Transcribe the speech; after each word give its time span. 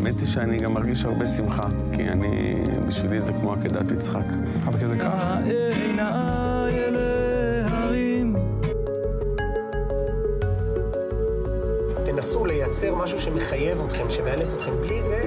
האמת 0.00 0.18
היא 0.18 0.26
שאני 0.26 0.58
גם 0.58 0.74
מרגיש 0.74 1.04
הרבה 1.04 1.26
שמחה, 1.26 1.66
כי 1.96 2.08
אני, 2.08 2.54
בשבילי 2.88 3.20
זה 3.20 3.32
כמו 3.32 3.52
עקדת 3.52 3.90
יצחק. 3.92 4.24
עד 4.66 4.76
כדי 4.76 4.98
כך? 4.98 5.12
תנסו 12.04 12.46
לייצר 12.46 12.94
משהו 12.94 13.20
שמחייב 13.20 13.80
אתכם, 13.86 14.10
שמאלץ 14.10 14.54
אתכם. 14.54 14.72
בלי 14.80 15.02
זה... 15.02 15.22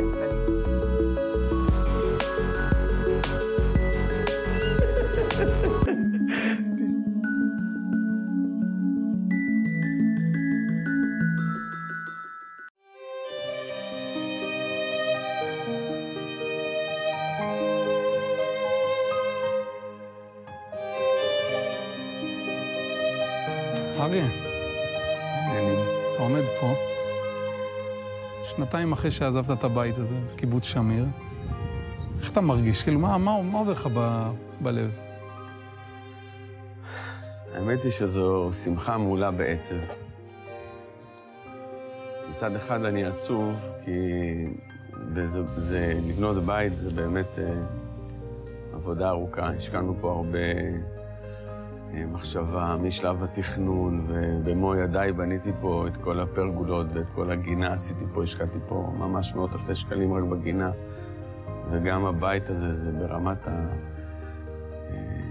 אחרי 29.04 29.12
שעזבת 29.12 29.60
את 29.60 29.64
הבית 29.64 29.98
הזה, 29.98 30.16
בקיבוץ 30.34 30.64
שמיר. 30.64 31.06
איך 32.20 32.32
אתה 32.32 32.42
מרגיש? 32.42 32.84
כאילו, 32.84 33.00
מה, 33.00 33.18
מה, 33.18 33.42
מה 33.42 33.60
עובר 33.60 33.72
לך 33.72 33.90
ב, 33.94 34.30
בלב? 34.62 34.92
האמת 37.54 37.84
היא 37.84 37.92
שזו 37.92 38.50
שמחה 38.64 38.98
מעולה 38.98 39.32
בעצב. 39.32 39.76
מצד 42.30 42.56
אחד 42.56 42.86
אני 42.86 43.06
עצוב, 43.06 43.72
כי 43.86 43.92
זה, 45.14 45.42
זה, 45.58 46.00
לבנות 46.08 46.44
בית 46.46 46.74
זה 46.74 46.90
באמת 46.90 47.40
אה, 47.40 47.54
עבודה 48.74 49.10
ארוכה. 49.10 49.46
השקענו 49.46 49.96
פה 50.02 50.12
הרבה 50.12 50.40
מחשבה 51.94 52.76
משלב 52.82 53.24
התכנון, 53.24 54.06
ובמו 54.08 54.76
ידיי 54.76 55.12
בניתי 55.12 55.52
פה 55.62 55.88
את 55.88 55.98
כל 55.98 56.20
הפרגולות 56.20 56.88
ואת 56.94 57.10
כל 57.10 57.32
הגינה. 57.32 57.74
עשיתי 57.74 58.06
פה, 58.14 58.24
השקעתי 58.24 58.60
פה 58.68 58.94
ממש 58.98 59.36
מאות 59.36 59.54
אלפי 59.54 59.76
שקלים 59.76 60.14
רק 60.14 60.24
בגינה. 60.24 60.72
וגם 61.72 62.06
הבית 62.06 62.50
הזה 62.50 62.74
זה 62.74 62.92
ברמת 62.92 63.48
ה... 63.48 63.52
אה, 63.52 65.24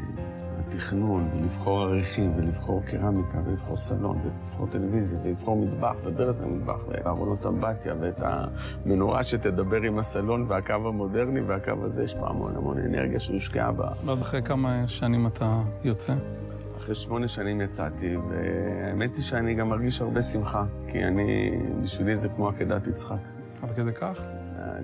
התכנון, 0.59 1.29
ולבחור 1.37 1.83
עריכים, 1.83 2.33
ולבחור 2.37 2.83
קרמיקה, 2.83 3.39
ולבחור 3.45 3.77
סלון, 3.77 4.19
ולבחור 4.25 4.67
טלוויזיה, 4.67 5.19
ולבחור 5.25 5.57
מטבח, 5.57 5.97
וברז 6.05 6.43
למטבח, 6.43 6.85
וארונות 6.89 7.47
אמבטיה, 7.47 7.95
ואת 8.01 8.23
המנורה 8.23 9.25
שתדבר 9.25 9.83
עם 9.83 9.99
הסלון, 9.99 10.45
והקו 10.49 10.73
המודרני, 10.73 11.41
והקו 11.41 11.73
הזה, 11.85 12.03
יש 12.03 12.15
פה 12.15 12.29
המון 12.29 12.57
המון 12.57 12.79
אנרגיה 12.79 13.21
שהושקעה 13.21 13.73
בה. 13.73 13.89
ואז 14.05 14.23
אחרי 14.23 14.43
כמה 14.43 14.89
שנים 14.89 15.27
אתה 15.27 15.63
יוצא? 15.85 16.15
אחרי 16.83 16.95
שמונה 16.95 17.29
שנים 17.29 17.61
יצאתי, 17.61 18.17
והאמת 18.17 19.15
היא 19.15 19.23
שאני 19.23 19.55
גם 19.55 19.69
מרגיש 19.69 20.01
הרבה 20.01 20.23
שמחה, 20.23 20.65
כי 20.89 21.05
אני, 21.05 21.51
בשבילי 21.83 22.17
זה 22.17 22.29
כמו 22.29 22.49
עקדת 22.49 22.87
יצחק. 22.87 23.17
עד 23.63 23.71
כדי 23.71 23.93
כך? 23.93 24.21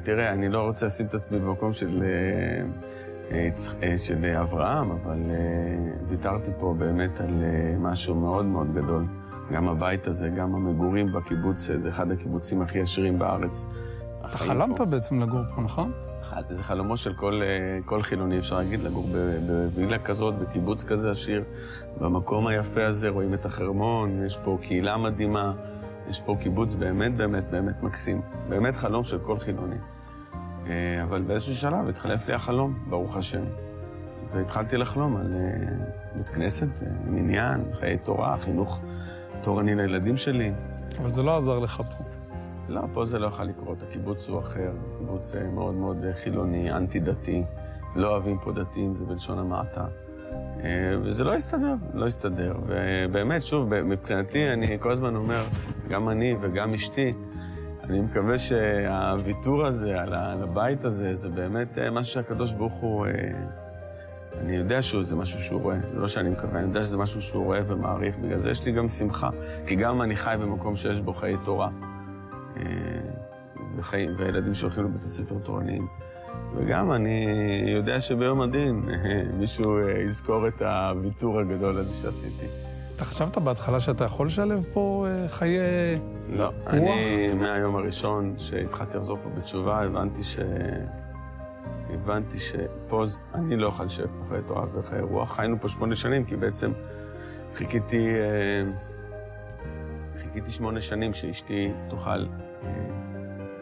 תראה, 0.02 0.32
אני 0.32 0.48
לא 0.48 0.62
רוצה 0.66 0.86
לשים 0.86 1.06
את 1.06 1.14
עצמי 1.14 1.38
במקום 1.38 1.72
של, 1.72 2.02
אה, 2.02 2.66
אה, 3.36 3.48
אה, 3.82 3.98
של 3.98 4.24
אה, 4.24 4.40
אברהם, 4.40 4.90
אבל 4.90 5.18
אה, 5.30 5.36
ויתרתי 6.08 6.50
פה 6.58 6.74
באמת 6.78 7.20
על 7.20 7.42
אה, 7.42 7.74
משהו 7.78 8.14
מאוד 8.14 8.44
מאוד 8.44 8.74
גדול. 8.74 9.04
גם 9.52 9.68
הבית 9.68 10.06
הזה, 10.06 10.28
גם 10.28 10.54
המגורים 10.54 11.12
בקיבוץ, 11.12 11.70
אה, 11.70 11.78
זה 11.78 11.88
אחד 11.88 12.10
הקיבוצים 12.10 12.62
הכי 12.62 12.80
עשירים 12.80 13.18
בארץ. 13.18 13.66
אתה 14.20 14.28
חלמת 14.38 14.76
פה- 14.76 14.84
בעצם 14.84 15.22
לגור 15.22 15.40
פה, 15.54 15.60
נכון? 15.62 15.92
זה 16.50 16.64
חלומו 16.64 16.96
של 16.96 17.14
כל, 17.14 17.42
אה, 17.42 17.78
כל 17.84 18.02
חילוני, 18.02 18.38
אפשר 18.38 18.56
להגיד, 18.56 18.80
לגור 18.80 19.08
בווילה 19.46 19.98
כזאת, 19.98 20.34
בקיבוץ 20.34 20.84
כזה 20.84 21.10
עשיר. 21.10 21.44
במקום 22.00 22.46
היפה 22.46 22.86
הזה 22.86 23.08
רואים 23.08 23.34
את 23.34 23.46
החרמון, 23.46 24.24
יש 24.26 24.38
פה 24.44 24.58
קהילה 24.62 24.96
מדהימה, 24.96 25.52
יש 26.10 26.20
פה 26.20 26.36
קיבוץ 26.40 26.74
באמת 26.74 27.16
באמת 27.16 27.44
באמת 27.50 27.82
מקסים. 27.82 28.20
באמת 28.48 28.76
חלום 28.76 29.04
של 29.04 29.18
כל 29.18 29.38
חילוני. 29.38 29.76
אה, 30.66 31.02
אבל 31.02 31.22
באיזשהו 31.22 31.54
שלב 31.54 31.88
התחלף 31.88 32.28
לי 32.28 32.34
החלום, 32.34 32.78
ברוך 32.88 33.16
השם. 33.16 33.42
והתחלתי 34.34 34.76
לחלום 34.76 35.16
על 35.16 35.34
אה, 35.34 35.74
בית 36.16 36.28
כנסת, 36.28 36.68
מניין, 37.06 37.64
חיי 37.80 37.98
תורה, 37.98 38.36
חינוך 38.40 38.80
תורני 39.42 39.74
לילדים 39.74 40.16
שלי. 40.16 40.52
אבל 41.02 41.12
זה 41.12 41.22
לא 41.22 41.36
עזר 41.36 41.58
לך 41.58 41.76
פה. 41.76 42.17
לא, 42.68 42.80
פה 42.92 43.04
זה 43.04 43.18
לא 43.18 43.26
יכול 43.26 43.44
לקרות. 43.44 43.82
הקיבוץ 43.82 44.28
הוא 44.28 44.40
אחר, 44.40 44.70
קיבוץ 44.98 45.34
אה, 45.34 45.46
מאוד 45.50 45.74
מאוד 45.74 46.04
אה, 46.04 46.14
חילוני, 46.14 46.72
אנטי-דתי. 46.72 47.42
לא 47.96 48.10
אוהבים 48.10 48.38
פה 48.38 48.52
דתיים, 48.52 48.94
זה 48.94 49.04
בלשון 49.04 49.38
המעטה. 49.38 49.86
אה, 50.64 50.94
וזה 51.02 51.24
לא 51.24 51.34
הסתדר, 51.34 51.74
לא 51.94 52.06
הסתדר. 52.06 52.54
ובאמת, 52.66 53.42
שוב, 53.42 53.74
מבחינתי, 53.82 54.52
אני 54.52 54.76
כל 54.80 54.92
הזמן 54.92 55.16
אומר, 55.16 55.42
גם 55.88 56.08
אני 56.08 56.36
וגם 56.40 56.74
אשתי, 56.74 57.12
אני 57.84 58.00
מקווה 58.00 58.38
שהוויתור 58.38 59.66
הזה 59.66 60.02
על 60.02 60.12
הבית 60.14 60.84
הזה, 60.84 61.14
זה 61.14 61.28
באמת 61.28 61.78
משהו 61.78 62.12
שהקדוש 62.12 62.52
ברוך 62.52 62.74
הוא... 62.74 63.06
אני 64.40 64.56
יודע 64.56 64.82
שזה 64.82 65.16
משהו 65.16 65.40
שהוא 65.40 65.60
רואה, 65.60 65.76
זה 65.92 66.00
לא 66.00 66.08
שאני 66.08 66.30
מקווה, 66.30 66.58
אני 66.58 66.68
יודע 66.68 66.82
שזה 66.82 66.96
משהו 66.96 67.22
שהוא 67.22 67.44
רואה 67.44 67.60
ומעריך, 67.66 68.16
בגלל 68.18 68.38
זה 68.38 68.50
יש 68.50 68.64
לי 68.64 68.72
גם 68.72 68.88
שמחה. 68.88 69.30
כי 69.66 69.76
גם 69.76 70.02
אני 70.02 70.16
חי 70.16 70.36
במקום 70.40 70.76
שיש 70.76 71.00
בו 71.00 71.14
חיי 71.14 71.36
תורה. 71.44 71.68
אה, 72.56 72.62
וחיים, 73.76 74.14
וילדים 74.18 74.54
שהולכים 74.54 74.84
לבית 74.84 75.04
הספר 75.04 75.34
תורניים. 75.42 75.88
וגם 76.56 76.92
אני 76.92 77.26
יודע 77.66 78.00
שביום 78.00 78.40
הדין 78.40 78.82
אה, 78.88 79.22
מישהו 79.38 79.78
אה, 79.78 79.98
יזכור 79.98 80.48
את 80.48 80.62
הוויתור 80.62 81.40
הגדול 81.40 81.78
הזה 81.78 81.94
שעשיתי. 81.94 82.46
אתה 82.96 83.04
חשבת 83.04 83.38
בהתחלה 83.38 83.80
שאתה 83.80 84.04
יכול 84.04 84.26
לשלב 84.26 84.64
פה 84.72 85.06
חיי... 85.28 85.58
לא, 86.28 86.50
אני 86.66 87.28
מהיום 87.40 87.76
הראשון 87.76 88.34
שהתחלתי 88.38 88.96
לחזור 88.96 89.18
פה 89.24 89.30
בתשובה, 89.40 89.82
הבנתי 89.82 90.24
ש... 90.24 90.38
הבנתי 91.94 92.38
שפה 92.38 93.04
אני 93.34 93.56
לא 93.56 93.66
אוכל 93.66 93.84
לשבת 93.84 94.10
פה 94.10 94.28
חיי 94.28 94.42
תורה 94.46 94.64
וחיי 94.74 95.00
רוח. 95.00 95.36
חיינו 95.36 95.60
פה 95.60 95.68
שמונה 95.68 95.96
שנים, 95.96 96.24
כי 96.24 96.36
בעצם 96.36 96.70
חיכיתי... 97.54 98.08
אה, 98.08 98.87
חיכיתי 100.38 100.52
שמונה 100.56 100.80
שנים 100.80 101.14
שאשתי 101.14 101.72
תוכל 101.88 102.10
אה, 102.10 102.70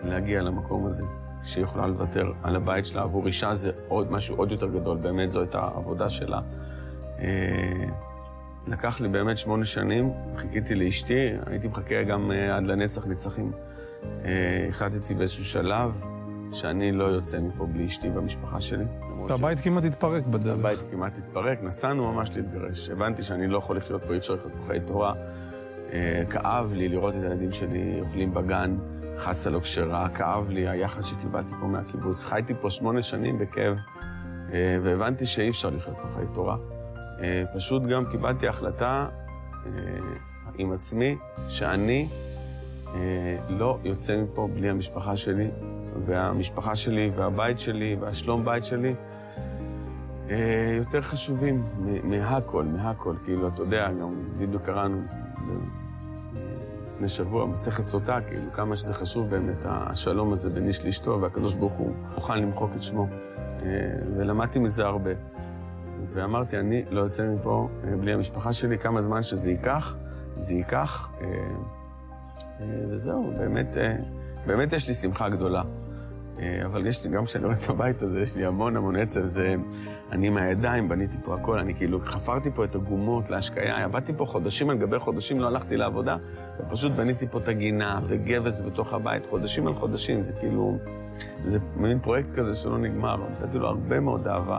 להגיע 0.04 0.42
למקום 0.42 0.86
הזה, 0.86 1.04
שהיא 1.44 1.64
יכולה 1.64 1.86
לוותר 1.86 2.32
על 2.42 2.56
הבית 2.56 2.86
שלה. 2.86 3.02
עבור 3.02 3.26
אישה 3.26 3.54
זה 3.54 3.70
עוד 3.88 4.12
משהו 4.12 4.36
עוד 4.36 4.52
יותר 4.52 4.68
גדול, 4.68 4.96
באמת 4.96 5.30
זו 5.30 5.40
הייתה 5.40 5.60
העבודה 5.60 6.10
שלה. 6.10 6.40
אה, 7.18 7.84
לקח 8.66 9.00
לי 9.00 9.08
באמת 9.08 9.38
שמונה 9.38 9.64
שנים, 9.64 10.12
חיכיתי 10.36 10.74
לאשתי, 10.74 11.28
הייתי 11.46 11.68
מחכה 11.68 12.02
גם 12.02 12.32
אה, 12.32 12.56
עד 12.56 12.64
לנצח 12.64 13.06
נצחים. 13.06 13.52
החלטתי 14.68 15.14
באיזשהו 15.14 15.44
שלב 15.44 16.02
שאני 16.52 16.92
לא 16.92 17.04
יוצא 17.04 17.40
מפה 17.40 17.66
בלי 17.66 17.86
אשתי 17.86 18.08
והמשפחה 18.08 18.60
שלי. 18.60 18.84
למרות 19.10 19.30
והבית 19.30 19.60
כמעט 19.60 19.84
התפרק 19.84 20.26
בדרך. 20.26 20.58
הבית 20.58 20.78
כמעט 20.90 21.18
התפרק, 21.18 21.58
נסענו 21.62 22.12
ממש 22.12 22.30
להתגרש. 22.36 22.90
הבנתי 22.90 23.22
שאני 23.22 23.46
לא 23.46 23.58
יכול 23.58 23.76
לחיות 23.76 24.04
פה, 24.04 24.12
אי 24.12 24.18
אפשר 24.18 24.34
לחיות 24.34 24.52
פה 24.52 24.66
חיי 24.66 24.80
תורה. 24.80 25.14
אה, 25.92 26.22
כאב 26.30 26.74
לי 26.74 26.88
לראות 26.88 27.14
את 27.16 27.22
הילדים 27.22 27.52
שלי 27.52 28.00
אוכלים 28.00 28.34
בגן, 28.34 28.76
חסה 29.16 29.50
לא 29.50 29.60
כשרה, 29.60 30.08
כאב 30.08 30.50
לי 30.50 30.68
היחס 30.68 31.04
שקיבלתי 31.04 31.54
פה 31.60 31.66
מהקיבוץ. 31.66 32.24
חייתי 32.24 32.54
פה 32.60 32.70
שמונה 32.70 33.02
שנים 33.02 33.38
בכאב, 33.38 33.76
אה, 34.52 34.78
והבנתי 34.82 35.26
שאי 35.26 35.48
אפשר 35.48 35.70
לחיות 35.70 35.96
פה 36.02 36.08
חיי 36.08 36.26
תורה. 36.34 36.56
אה, 37.20 37.44
פשוט 37.54 37.82
גם 37.82 38.04
קיבלתי 38.10 38.48
החלטה 38.48 39.08
עם 40.58 40.72
עצמי, 40.72 41.16
שאני 41.48 42.08
לא 43.48 43.78
יוצא 43.84 44.16
מפה 44.16 44.48
בלי 44.54 44.70
המשפחה 44.70 45.16
שלי, 45.16 45.48
והמשפחה 46.06 46.74
שלי 46.74 47.10
והבית 47.16 47.58
שלי 47.58 47.96
והשלום 48.00 48.44
בית 48.44 48.64
שלי 48.64 48.94
יותר 50.76 51.00
חשובים 51.00 51.62
מהכל, 52.04 52.64
מהכל. 52.64 53.14
כאילו, 53.24 53.48
אתה 53.48 53.62
יודע, 53.62 53.92
גם 53.92 54.14
בדיוק 54.38 54.62
קראנו 54.62 54.96
אה, 54.96 55.54
לפני 56.94 57.08
שבוע, 57.08 57.46
מסכת 57.46 57.86
סוטה, 57.86 58.18
כאילו, 58.28 58.52
כמה 58.52 58.76
שזה 58.76 58.94
חשוב 58.94 59.30
באמת, 59.30 59.56
השלום 59.64 60.32
הזה 60.32 60.50
בין 60.50 60.68
איש 60.68 60.84
לאשתו, 60.84 61.18
והקדוש 61.20 61.54
ברוך 61.54 61.72
הוא 61.72 61.92
מוכן 62.14 62.42
למחוק 62.42 62.70
את 62.76 62.82
שמו. 62.82 63.06
אה, 63.62 63.66
ולמדתי 64.16 64.58
מזה 64.58 64.86
הרבה. 64.86 65.10
ואמרתי, 66.14 66.58
אני 66.58 66.84
לא 66.90 67.00
יוצא 67.00 67.28
מפה 67.34 67.68
אה, 67.84 67.96
בלי 67.96 68.12
המשפחה 68.12 68.52
שלי, 68.52 68.78
כמה 68.78 69.00
זמן 69.00 69.22
שזה 69.22 69.50
ייקח, 69.50 69.96
זה 70.36 70.54
ייקח. 70.54 71.10
אה, 71.20 71.26
אה, 72.60 72.66
וזהו, 72.90 73.32
באמת, 73.38 73.76
אה, 73.76 73.96
באמת 74.46 74.72
יש 74.72 74.88
לי 74.88 74.94
שמחה 74.94 75.28
גדולה. 75.28 75.62
אה, 76.40 76.62
אבל 76.64 76.86
יש 76.86 77.04
לי, 77.04 77.10
גם 77.10 77.24
כשאני 77.24 77.44
רואה 77.44 77.56
את 77.56 77.68
הבית 77.68 78.02
הזה, 78.02 78.20
יש 78.20 78.36
לי 78.36 78.44
המון 78.44 78.76
המון 78.76 78.96
עצב. 78.96 79.26
זה, 79.26 79.54
אני 80.12 80.30
מהידיים 80.30 80.88
בניתי 80.88 81.16
פה 81.24 81.34
הכל, 81.34 81.58
אני 81.58 81.74
כאילו 81.74 82.00
חפרתי 82.04 82.50
פה 82.50 82.64
את 82.64 82.74
הגומות 82.74 83.30
להשקיה, 83.30 83.84
עבדתי 83.84 84.12
פה 84.16 84.26
חודשים 84.26 84.70
על 84.70 84.78
גבי 84.78 84.98
חודשים, 84.98 85.40
לא 85.40 85.46
הלכתי 85.46 85.76
לעבודה, 85.76 86.16
ופשוט 86.60 86.92
בניתי 86.92 87.26
פה 87.26 87.38
את 87.38 87.48
הגינה 87.48 88.00
וגבס 88.06 88.60
בתוך 88.60 88.92
הבית, 88.92 89.26
חודשים 89.26 89.66
על 89.66 89.74
חודשים, 89.74 90.22
זה 90.22 90.32
כאילו, 90.32 90.78
זה 91.44 91.58
מין 91.76 91.98
פרויקט 91.98 92.28
כזה 92.34 92.54
שלא 92.54 92.78
נגמר, 92.78 93.16
נתתי 93.32 93.58
לו 93.58 93.68
הרבה 93.68 94.00
מאוד 94.00 94.28
אהבה, 94.28 94.58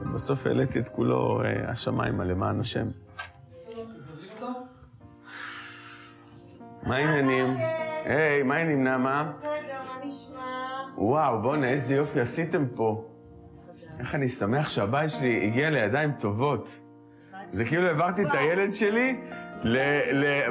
ובסוף 0.00 0.46
העליתי 0.46 0.78
את 0.78 0.88
כולו 0.88 1.42
אה, 1.44 1.70
השמיימה 1.70 2.24
למען 2.24 2.60
השם. 2.60 2.86
מה 6.86 6.96
העניינים? 6.96 7.56
היי, 8.04 8.42
מה 8.42 8.54
העניינים, 8.54 8.84
נעמה? 8.84 9.32
וואו, 10.98 11.42
בואנה, 11.42 11.68
איזה 11.68 11.94
יופי 11.94 12.20
עשיתם 12.20 12.64
פה. 12.74 13.04
איך 13.98 14.14
אני 14.14 14.28
שמח 14.28 14.68
שהבית 14.68 15.10
שלי 15.10 15.44
הגיע 15.44 15.70
לידיים 15.70 16.12
טובות. 16.12 16.80
זה 17.50 17.64
כאילו 17.64 17.86
העברתי 17.86 18.22
את 18.22 18.34
הילד 18.34 18.72
שלי, 18.72 19.20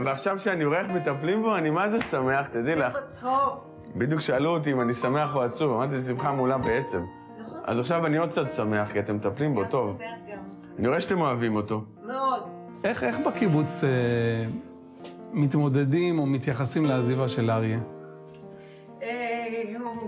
ועכשיו 0.06 0.40
שאני 0.40 0.66
רואה 0.66 0.80
איך 0.80 0.90
מטפלים 0.90 1.42
בו, 1.42 1.56
אני 1.56 1.70
מה 1.70 1.90
זה 1.90 2.00
שמח, 2.00 2.48
תדעי 2.48 2.76
לך. 2.76 2.98
טוב. 3.22 3.72
בדיוק 3.96 4.22
שאלו 4.22 4.50
אותי 4.50 4.72
אם 4.72 4.82
אני 4.82 4.94
שמח 4.94 5.36
או 5.36 5.42
עצוב, 5.42 5.74
אמרתי, 5.74 6.00
שמחה 6.00 6.32
מעולה 6.32 6.58
בעצב. 6.58 6.98
נכון. 7.42 7.60
אז 7.64 7.80
עכשיו 7.80 8.06
אני 8.06 8.18
עוד 8.18 8.30
קצת 8.30 8.50
שמח, 8.50 8.92
כי 8.92 9.00
אתם 9.00 9.16
מטפלים 9.16 9.56
בו 9.56 9.66
טוב. 9.66 9.98
אני 10.80 10.88
רואה 10.88 11.00
שאתם 11.00 11.22
אוהבים 11.22 11.56
אותו. 11.56 11.84
מאוד. 12.06 12.44
איך, 12.84 13.04
איך 13.04 13.16
בקיבוץ 13.26 13.84
אה, 13.84 13.90
מתמודדים 15.32 16.20
או 16.20 16.26
מתייחסים 16.26 16.86
לעזיבה 16.86 17.28
של 17.28 17.52
אריה? 17.52 17.80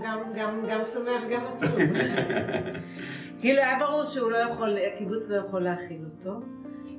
גם, 0.08 0.32
גם, 0.34 0.60
גם 0.68 0.84
שמח, 0.84 1.22
גם 1.30 1.44
עצוב. 1.46 1.70
כאילו 3.40 3.62
היה 3.62 3.78
ברור 3.78 4.04
שהוא 4.04 4.30
לא 4.30 4.36
יכול, 4.36 4.76
הקיבוץ 4.94 5.30
לא 5.30 5.36
יכול 5.36 5.60
להכיל 5.60 6.04
אותו. 6.04 6.40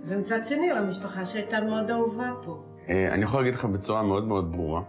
ומצד 0.06 0.40
שני, 0.44 0.72
המשפחה 0.72 1.26
שהייתה 1.26 1.62
מאוד 1.62 1.92
אהובה 1.92 2.32
פה. 2.44 2.64
אה, 2.90 3.14
אני 3.14 3.24
יכול 3.24 3.40
להגיד 3.40 3.54
לך 3.54 3.66
בצורה 3.66 4.04
מאוד 4.04 4.28
מאוד 4.28 4.52
ברורה, 4.52 4.82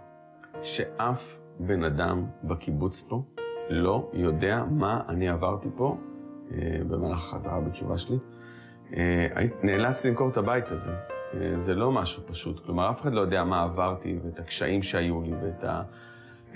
שאף 0.63 1.39
בן 1.59 1.85
אדם 1.85 2.27
בקיבוץ 2.45 3.01
פה 3.01 3.23
לא 3.69 4.11
יודע 4.13 4.65
מה 4.71 5.01
אני 5.09 5.29
עברתי 5.29 5.69
פה 5.77 5.97
אה, 6.53 6.59
במהלך 6.89 7.19
החזרה 7.19 7.61
בתשובה 7.61 7.99
שלי. 7.99 8.19
אה, 8.97 9.27
נאלץ 9.63 10.07
למכור 10.07 10.29
את 10.29 10.37
הבית 10.37 10.71
הזה. 10.71 10.91
זה 11.55 11.75
לא 11.75 11.93
משהו 11.93 12.23
פשוט. 12.27 12.61
כלומר, 12.61 12.91
אף 12.91 13.01
אחד 13.01 13.13
לא 13.13 13.21
יודע 13.21 13.45
מה 13.45 13.63
עברתי 13.63 14.19
ואת 14.25 14.39
הקשיים 14.39 14.83
שהיו 14.83 15.23
לי 15.23 15.33
ואת 15.43 15.65
ה... 15.65 15.83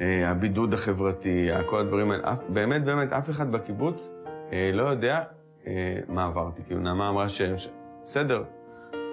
אה, 0.00 0.30
הבידוד 0.30 0.74
החברתי, 0.74 1.50
כל 1.66 1.80
הדברים 1.80 2.10
האלה. 2.10 2.34
באמת, 2.48 2.84
באמת, 2.84 3.12
אף 3.12 3.30
אחד 3.30 3.52
בקיבוץ 3.52 4.16
אה, 4.52 4.70
לא 4.72 4.82
יודע 4.82 5.22
אה, 5.66 5.96
מה 6.08 6.24
עברתי. 6.24 6.62
כאילו, 6.62 6.80
נעמה 6.80 7.08
אמרה 7.08 7.28
ש... 7.28 7.42
בסדר, 8.04 8.44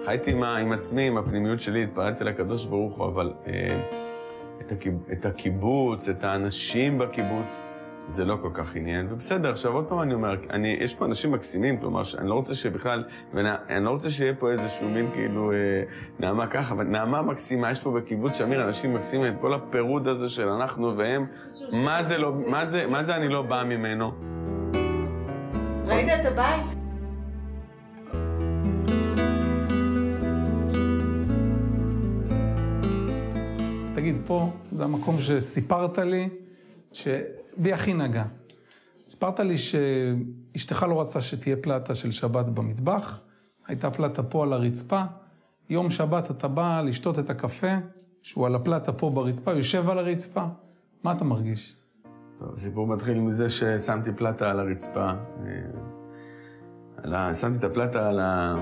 חייתי 0.04 0.32
עם, 0.32 0.44
עם 0.44 0.72
עצמי, 0.72 1.06
עם 1.06 1.18
הפנימיות 1.18 1.60
שלי, 1.60 1.84
התפללתי 1.84 2.24
לקדוש 2.24 2.66
ברוך 2.66 2.96
הוא, 2.96 3.06
אבל 3.06 3.32
את, 4.60 4.72
הקיב, 4.72 4.94
את 5.12 5.26
הקיבוץ, 5.26 6.08
את 6.08 6.24
האנשים 6.24 6.98
בקיבוץ, 6.98 7.60
זה 8.12 8.24
לא 8.24 8.36
כל 8.42 8.50
כך 8.54 8.76
עניין. 8.76 9.06
ובסדר, 9.10 9.50
עכשיו 9.50 9.72
עוד 9.72 9.84
פעם 9.84 10.02
אני 10.02 10.14
אומר, 10.14 10.34
אני, 10.50 10.76
יש 10.80 10.94
פה 10.94 11.04
אנשים 11.04 11.32
מקסימים, 11.32 11.76
כלומר, 11.80 12.02
אני 12.18 12.28
לא 12.28 12.34
רוצה 12.34 12.54
שבכלל, 12.54 13.04
ואני 13.34 13.84
לא 13.84 13.90
רוצה 13.90 14.10
שיהיה 14.10 14.34
פה 14.34 14.50
איזשהו 14.50 14.88
מין 14.88 15.10
כאילו 15.12 15.52
אה, 15.52 15.56
נעמה 16.20 16.46
ככה, 16.46 16.74
אבל 16.74 16.84
נעמה 16.84 17.22
מקסימה, 17.22 17.70
יש 17.70 17.80
פה 17.80 17.90
בקיבוץ 17.90 18.34
שמיר 18.34 18.64
אנשים 18.64 18.94
מקסימים, 18.94 19.36
כל 19.40 19.54
הפירוד 19.54 20.08
הזה 20.08 20.28
של 20.28 20.48
אנחנו 20.48 20.96
והם, 20.96 21.26
מה 21.72 22.02
זה, 22.02 22.18
לא, 22.18 22.32
מה, 22.46 22.64
זה, 22.64 22.86
מה 22.86 23.04
זה 23.04 23.16
אני 23.16 23.28
לא 23.28 23.42
בא 23.42 23.64
ממנו? 23.66 24.12
ראית 25.86 26.08
את 26.20 26.24
הבית? 26.24 26.76
תגיד, 33.94 34.18
פה 34.26 34.50
זה 34.70 34.84
המקום 34.84 35.18
שסיפרת 35.18 35.98
לי, 35.98 36.28
שבי 37.56 37.72
הכי 37.72 37.94
נגע. 37.94 38.24
סיפרת 39.08 39.40
לי 39.40 39.56
שאשתך 39.58 40.82
לא 40.88 41.00
רצתה 41.00 41.20
שתהיה 41.20 41.56
פלטה 41.56 41.94
של 41.94 42.10
שבת 42.10 42.48
במטבח, 42.48 43.20
הייתה 43.66 43.90
פלטה 43.90 44.22
פה 44.22 44.42
על 44.42 44.52
הרצפה, 44.52 45.02
יום 45.70 45.90
שבת 45.90 46.30
אתה 46.30 46.48
בא 46.48 46.80
לשתות 46.80 47.18
את 47.18 47.30
הקפה, 47.30 47.72
שהוא 48.22 48.46
על 48.46 48.54
הפלטה 48.54 48.92
פה 48.92 49.10
ברצפה, 49.10 49.52
יושב 49.52 49.88
על 49.88 49.98
הרצפה, 49.98 50.44
מה 51.04 51.12
אתה 51.12 51.24
מרגיש? 51.24 51.76
טוב, 52.38 52.52
הסיפור 52.52 52.86
מתחיל 52.86 53.20
מזה 53.20 53.50
ששמתי 53.50 54.12
פלטה 54.12 54.50
על 54.50 54.60
הרצפה. 54.60 55.10
אה, 55.46 55.60
על 56.96 57.14
ה... 57.14 57.34
שמתי 57.34 57.58
את 57.58 57.64
הפלטה 57.64 58.08
על 58.08 58.20
ה... 58.20 58.56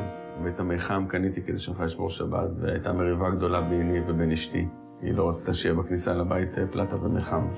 ואת 0.44 0.60
המיחם 0.60 1.04
קניתי 1.08 1.42
כדי 1.42 1.58
שנוכל 1.58 1.84
לשמור 1.84 2.10
שבת, 2.10 2.50
והייתה 2.60 2.92
מריבה 2.92 3.30
גדולה 3.30 3.60
ביני 3.60 4.00
ובין 4.06 4.32
אשתי. 4.32 4.68
היא 5.02 5.14
לא 5.14 5.28
רצתה 5.28 5.54
שיהיה 5.54 5.74
בכניסה 5.74 6.14
לבית 6.14 6.58
אה, 6.58 6.66
פלטה 6.66 6.96
ומיחם. 6.96 7.48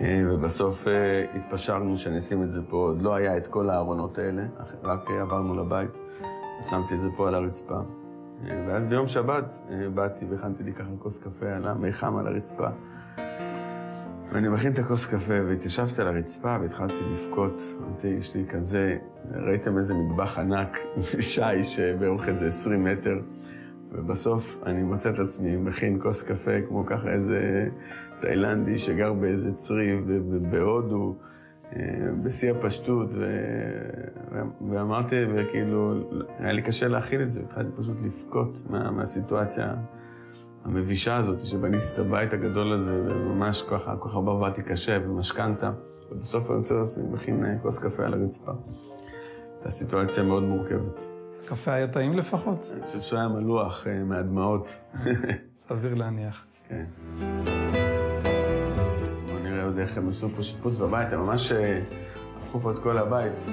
אה, 0.00 0.22
ובסוף 0.30 0.88
אה, 0.88 1.24
התפשרנו 1.34 1.96
שאני 1.96 2.18
אשים 2.18 2.42
את 2.42 2.50
זה 2.50 2.60
פה, 2.68 2.76
עוד 2.76 3.02
לא 3.02 3.14
היה 3.14 3.36
את 3.36 3.46
כל 3.46 3.70
הארונות 3.70 4.18
האלה, 4.18 4.42
רק 4.82 5.10
אה, 5.10 5.20
עברנו 5.20 5.54
לבית, 5.54 5.98
שמתי 6.70 6.94
את 6.94 7.00
זה 7.00 7.08
פה 7.16 7.28
על 7.28 7.34
הרצפה. 7.34 7.78
ואז 8.68 8.86
ביום 8.86 9.06
שבת 9.06 9.60
באתי 9.94 10.24
והכנתי 10.30 10.62
לי 10.62 10.72
ככה 10.72 10.88
כוס 10.98 11.18
קפה 11.18 11.46
על 11.46 11.68
המיחם 11.68 12.16
על 12.16 12.26
הרצפה. 12.26 12.68
ואני 14.32 14.48
מכין 14.48 14.72
את 14.72 14.78
הכוס 14.78 15.06
קפה, 15.06 15.34
והתיישבתי 15.48 16.00
על 16.00 16.08
הרצפה 16.08 16.56
והתחלתי 16.60 17.04
לבכות. 17.12 17.62
אמרתי, 17.82 18.06
יש 18.06 18.36
לי 18.36 18.46
כזה, 18.46 18.96
ראיתם 19.34 19.78
איזה 19.78 19.94
מטבח 19.94 20.38
ענק, 20.38 20.78
שיש 21.20 21.80
באורך 21.80 22.28
איזה 22.28 22.46
20 22.46 22.84
מטר, 22.84 23.18
ובסוף 23.94 24.58
אני 24.66 24.82
מוצא 24.82 25.10
את 25.10 25.18
עצמי 25.18 25.56
מכין 25.56 25.98
כוס 26.00 26.22
קפה 26.22 26.60
כמו 26.68 26.86
ככה 26.86 27.08
איזה 27.08 27.68
תאילנדי 28.20 28.78
שגר 28.78 29.12
באיזה 29.12 29.52
צריף 29.52 30.00
בהודו, 30.50 31.16
אה, 31.76 31.80
בשיא 32.22 32.50
הפשטות, 32.50 33.14
ו... 33.14 33.24
ואמרתי, 34.70 35.16
וכאילו, 35.34 35.94
היה 36.38 36.52
לי 36.52 36.62
קשה 36.62 36.88
להכיל 36.88 37.22
את 37.22 37.30
זה, 37.30 37.40
התחלתי 37.40 37.70
פשוט 37.76 37.96
לבכות 38.02 38.62
מה, 38.70 38.90
מהסיטואציה. 38.90 39.74
המבישה 40.64 41.16
הזאת, 41.16 41.40
שבניתי 41.40 41.84
את 41.94 41.98
הבית 41.98 42.32
הגדול 42.32 42.72
הזה, 42.72 42.94
וממש 42.94 43.62
ככה, 43.62 43.96
כל 43.96 44.08
כך 44.08 44.14
הרבה 44.14 44.32
עבדתי 44.32 44.62
קשה 44.62 45.00
במשכנתה, 45.00 45.72
ובסוף 46.10 46.50
אני 46.50 46.56
מוצא 46.56 46.74
את 46.80 46.86
עצמי 46.86 47.04
מכין 47.12 47.44
אה, 47.44 47.58
כוס 47.62 47.78
קפה 47.78 48.04
על 48.04 48.14
הרצפה. 48.14 48.52
הייתה 49.54 49.70
סיטואציה 49.70 50.24
מאוד 50.24 50.42
מורכבת. 50.42 51.21
הקפה 51.44 51.72
היה 51.72 51.88
טעים 51.88 52.18
לפחות? 52.18 52.70
אני 52.72 52.86
חושב 52.86 53.00
שהוא 53.00 53.18
היה 53.18 53.28
מלוח 53.28 53.86
אה, 53.86 54.04
מהדמעות. 54.04 54.78
סביר 55.56 55.94
להניח. 55.94 56.44
כן. 56.68 56.84
בואו 59.26 59.38
נראה 59.42 59.64
עוד 59.64 59.78
איך 59.78 59.96
הם 59.96 60.08
עשו 60.08 60.28
פה 60.36 60.42
שיפוץ 60.42 60.78
בבית, 60.78 61.12
הם 61.12 61.20
ממש 61.20 61.52
אה, 61.52 61.80
הפכו 62.36 62.60
פה 62.60 62.70
את 62.70 62.78
כל 62.78 62.98
הבית. 62.98 63.46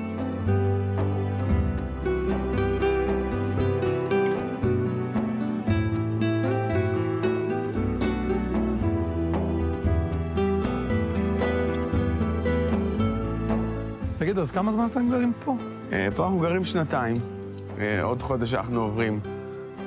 תגיד, 14.18 14.40
אז 14.40 14.52
כמה 14.52 14.72
זמן 14.72 14.88
אתם 14.92 15.10
גרים 15.10 15.32
פה? 15.46 15.56
אה, 15.92 16.08
פה 16.16 16.26
אנחנו 16.26 16.40
גרים 16.40 16.66
שנתיים. 16.66 17.39
אה, 17.80 18.04
עוד 18.04 18.22
חודש 18.22 18.54
אנחנו 18.54 18.82
עוברים. 18.82 19.20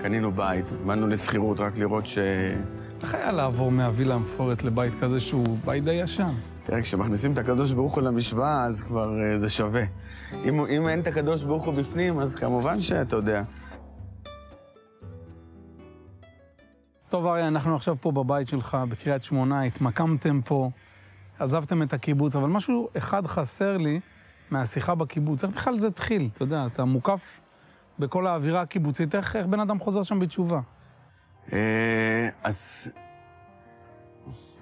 קנינו 0.03 0.33
בית, 0.33 0.73
באנו 0.87 1.07
לשכירות 1.09 1.61
רק 1.61 1.79
לראות 1.79 2.07
ש... 2.07 2.19
איך 3.03 3.15
היה 3.15 3.33
לעבור 3.33 3.71
מהווילה 3.71 4.15
המפוארת 4.15 4.65
לבית 4.65 4.93
כזה 5.01 5.21
שהוא 5.21 5.59
בית 5.65 5.85
די 5.85 5.93
ישן? 5.93 6.31
תראה, 6.65 6.83
כשמכניסים 6.83 7.33
את 7.33 7.39
הקדוש 7.39 7.73
ברוך 7.73 7.95
הוא 7.95 8.03
למשוואה, 8.03 8.65
אז 8.65 8.83
כבר 8.83 9.11
uh, 9.11 9.37
זה 9.37 9.51
שווה. 9.51 9.83
אם, 10.33 10.67
אם 10.67 10.89
אין 10.89 11.01
את 11.01 11.07
הקדוש 11.07 11.45
ברוך 11.45 11.65
הוא 11.65 11.75
בפנים, 11.75 12.19
אז 12.19 12.35
כמובן 12.35 12.81
שאתה 12.81 13.17
יודע. 13.17 13.43
טוב, 17.09 17.27
אריה, 17.27 17.49
אנחנו 17.49 17.77
עכשיו 17.77 17.97
פה 18.01 18.13
בבית 18.13 18.49
שלך, 18.49 18.77
בקריית 18.89 19.23
שמונה, 19.23 19.63
התמקמתם 19.63 20.41
פה, 20.45 20.71
עזבתם 21.39 21.83
את 21.83 21.93
הקיבוץ, 21.93 22.37
אבל 22.37 22.49
משהו 22.49 22.89
אחד 22.99 23.27
חסר 23.27 23.77
לי 23.77 24.01
מהשיחה 24.51 24.95
בקיבוץ. 24.95 25.45
איך 25.45 25.53
בכלל 25.53 25.79
זה 25.79 25.87
התחיל? 25.87 26.29
אתה 26.35 26.43
יודע, 26.43 26.67
אתה 26.67 26.85
מוקף 26.85 27.42
בכל 27.99 28.27
האווירה 28.27 28.61
הקיבוצית, 28.61 29.15
איך, 29.15 29.37
איך 29.37 29.47
בן 29.47 29.61
אדם 29.61 29.79
חוזר 29.79 30.03
שם 30.03 30.21
בתשובה? 30.21 30.61
אה, 31.53 32.29
אז 32.45 32.91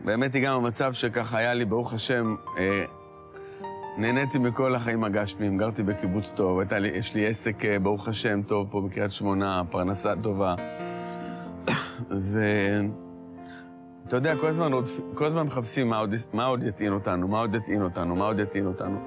באמת 0.04 0.34
הגענו 0.34 0.60
למצב 0.60 0.92
שככה 0.92 1.38
היה 1.38 1.54
לי, 1.54 1.64
ברוך 1.64 1.94
השם, 1.94 2.34
אה, 2.58 2.84
נהניתי 3.99 4.38
מכל 4.38 4.75
החיים 4.75 5.04
הגשמיים, 5.04 5.58
גרתי 5.58 5.82
בקיבוץ 5.82 6.32
טוב, 6.32 6.60
לי, 6.72 6.88
יש 6.88 7.14
לי 7.14 7.26
עסק, 7.26 7.64
אה, 7.64 7.78
ברוך 7.78 8.08
השם, 8.08 8.42
טוב 8.42 8.68
פה 8.70 8.80
בקריית 8.80 9.10
שמונה, 9.10 9.62
פרנסה 9.70 10.14
טובה. 10.22 10.54
אתה 14.08 14.16
יודע, 14.16 14.37
כל 14.37 14.46
הזמן, 14.46 14.70
כל 15.14 15.25
הזמן 15.25 15.46
מחפשים 15.46 15.88
מה 15.88 15.99
עוד, 15.99 16.14
מה 16.32 16.44
עוד 16.44 16.62
יטעין 16.62 16.92
אותנו, 16.92 17.28
מה 17.28 17.40
עוד 17.40 17.54
יטעין 17.54 17.82
אותנו, 17.82 18.16
מה 18.16 18.25
עוד 18.25 18.38
יטעין 18.38 18.66
אותנו. 18.66 19.00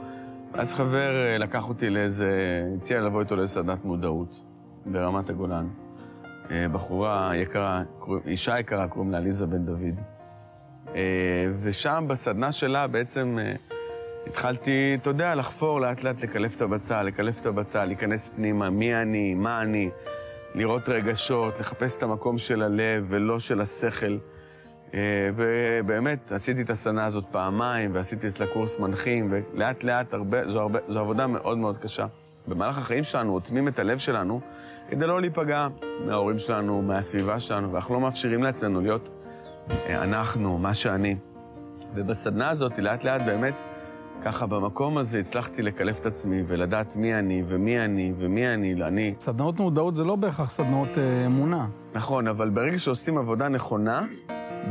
ואז 0.54 0.74
חבר 0.74 1.16
אה, 1.16 1.38
לקח 1.38 1.70
אותי 1.70 1.90
לאיזה, 1.90 2.62
הציע 2.76 3.02
לבוא 3.02 3.22
איתו 3.22 3.36
לסדנת 3.36 3.86
מודעות 3.86 4.42
ברמת 4.86 5.30
הגולן. 5.30 5.68
אה, 6.52 6.66
בחורה 6.72 7.32
יקרה, 7.36 7.84
אישה 8.28 8.60
יקרה, 8.60 8.88
קוראים 8.88 9.12
לה 9.12 9.18
עליזה 9.18 9.46
בן 9.46 9.66
דוד. 9.66 10.02
אה, 10.96 11.48
ושם 11.60 12.06
בסדנה 12.08 12.52
שלה 12.52 12.88
בעצם 12.88 13.38
התחלתי, 14.28 14.98
אתה 15.02 15.10
יודע, 15.10 15.36
לחפור 15.36 15.82
לאט 15.82 16.04
לאט, 16.04 16.22
לקלף 16.22 16.56
את 16.56 16.62
הבצל, 16.62 17.04
לקלף 17.04 17.42
את 17.42 17.46
הבצל, 17.46 17.86
להיכנס 17.86 18.30
פנימה, 18.30 18.70
מי 18.70 18.96
אני, 18.96 19.34
מה 19.34 19.62
אני, 19.62 19.90
לראות 20.56 20.90
רגשות, 20.90 21.60
לחפש 21.60 21.98
את 21.98 22.04
המקום 22.04 22.38
של 22.38 22.64
הלב 22.64 23.06
ולא 23.08 23.40
של 23.40 23.62
השכל. 23.62 24.18
אה, 24.94 25.30
ובאמת, 25.36 26.32
עשיתי 26.32 26.62
את 26.62 26.70
הסדנה 26.70 27.06
הזאת 27.06 27.24
פעמיים, 27.32 27.92
ועשיתי 27.94 28.28
אצלה 28.28 28.48
קורס 28.48 28.80
מנחים, 28.80 29.30
ולאט 29.32 29.84
לאט, 29.84 30.14
הרבה, 30.14 30.52
זו, 30.52 30.60
הרבה, 30.62 30.80
זו 30.88 31.00
עבודה 31.00 31.28
מאוד 31.28 31.58
מאוד 31.58 31.78
קשה. 31.78 32.06
במהלך 32.48 32.78
החיים 32.78 33.04
שלנו 33.04 33.34
אוטמים 33.34 33.68
את 33.68 33.80
הלב 33.80 33.98
שלנו 33.98 34.42
כדי 34.88 35.08
לא 35.08 35.22
להיפגע 35.22 35.68
מההורים 36.06 36.40
שלנו, 36.40 36.82
מהסביבה 36.82 37.40
שלנו, 37.40 37.74
ואנחנו 37.74 37.94
לא 37.94 38.02
מאפשרים 38.02 38.44
לעצמנו 38.44 38.82
להיות 38.82 39.10
אה, 39.70 40.04
אנחנו, 40.04 40.58
מה 40.58 40.74
שאני. 40.74 41.16
ובסדנה 41.96 42.50
הזאת, 42.50 42.80
לאט 42.80 43.04
לאט 43.04 43.22
באמת, 43.22 43.62
ככה 44.24 44.46
במקום 44.46 44.98
הזה 44.98 45.20
הצלחתי 45.20 45.62
לקלף 45.62 46.00
את 46.00 46.06
עצמי 46.06 46.44
ולדעת 46.48 46.96
מי 46.96 47.16
אני 47.16 47.44
ומי 47.48 47.80
אני 47.80 48.14
ומי 48.18 48.48
אני, 48.48 48.74
אני. 48.84 49.16
סדנאות 49.16 49.60
מודעות 49.60 49.96
זה 49.96 50.04
לא 50.04 50.16
בהכרח 50.16 50.50
סדנאות 50.50 50.98
אה, 50.98 51.26
אמונה. 51.26 51.68
נכון, 51.94 52.28
אבל 52.28 52.50
ברגע 52.50 52.80
שעושים 52.80 53.18
עבודה 53.18 53.50
נכונה, 53.50 54.02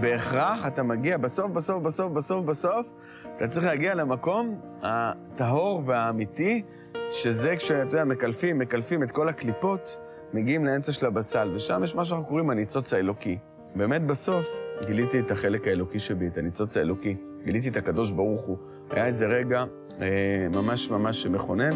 בהכרח 0.01 0.67
אתה 0.67 0.83
מגיע 0.83 1.17
בסוף, 1.17 1.51
בסוף, 1.51 1.83
בסוף, 1.83 2.13
בסוף, 2.13 2.45
בסוף, 2.45 2.93
אתה 3.37 3.49
צריך 3.49 3.67
להגיע 3.67 3.95
למקום 3.95 4.61
הטהור 4.83 5.83
והאמיתי, 5.87 6.63
שזה 7.11 7.57
כשאתה 7.57 7.81
יודע, 7.81 8.05
מקלפים, 8.05 8.59
מקלפים 8.59 9.03
את 9.03 9.11
כל 9.11 9.29
הקליפות, 9.29 9.97
מגיעים 10.33 10.65
לאמצע 10.65 10.93
של 10.93 11.07
הבצל, 11.07 11.51
ושם 11.55 11.81
יש 11.85 11.95
מה 11.95 12.05
שאנחנו 12.05 12.27
קוראים 12.27 12.51
הניצוץ 12.51 12.95
האלוקי. 12.95 13.39
באמת 13.77 14.07
בסוף 14.07 14.47
גיליתי 14.87 15.21
את 15.21 15.31
החלק 15.31 15.69
האלוקי 15.69 15.99
שבי, 15.99 16.27
את 16.27 16.39
הניצוץ 16.39 16.77
האלוקי. 16.77 17.17
גיליתי 17.45 17.69
את 17.69 17.77
הקדוש 17.77 18.11
ברוך 18.11 18.41
הוא. 18.41 18.57
היה 18.91 19.07
איזה 19.07 19.27
רגע 19.27 19.65
אה, 20.01 20.47
ממש 20.51 20.91
ממש 20.91 21.27
מכונן. 21.27 21.73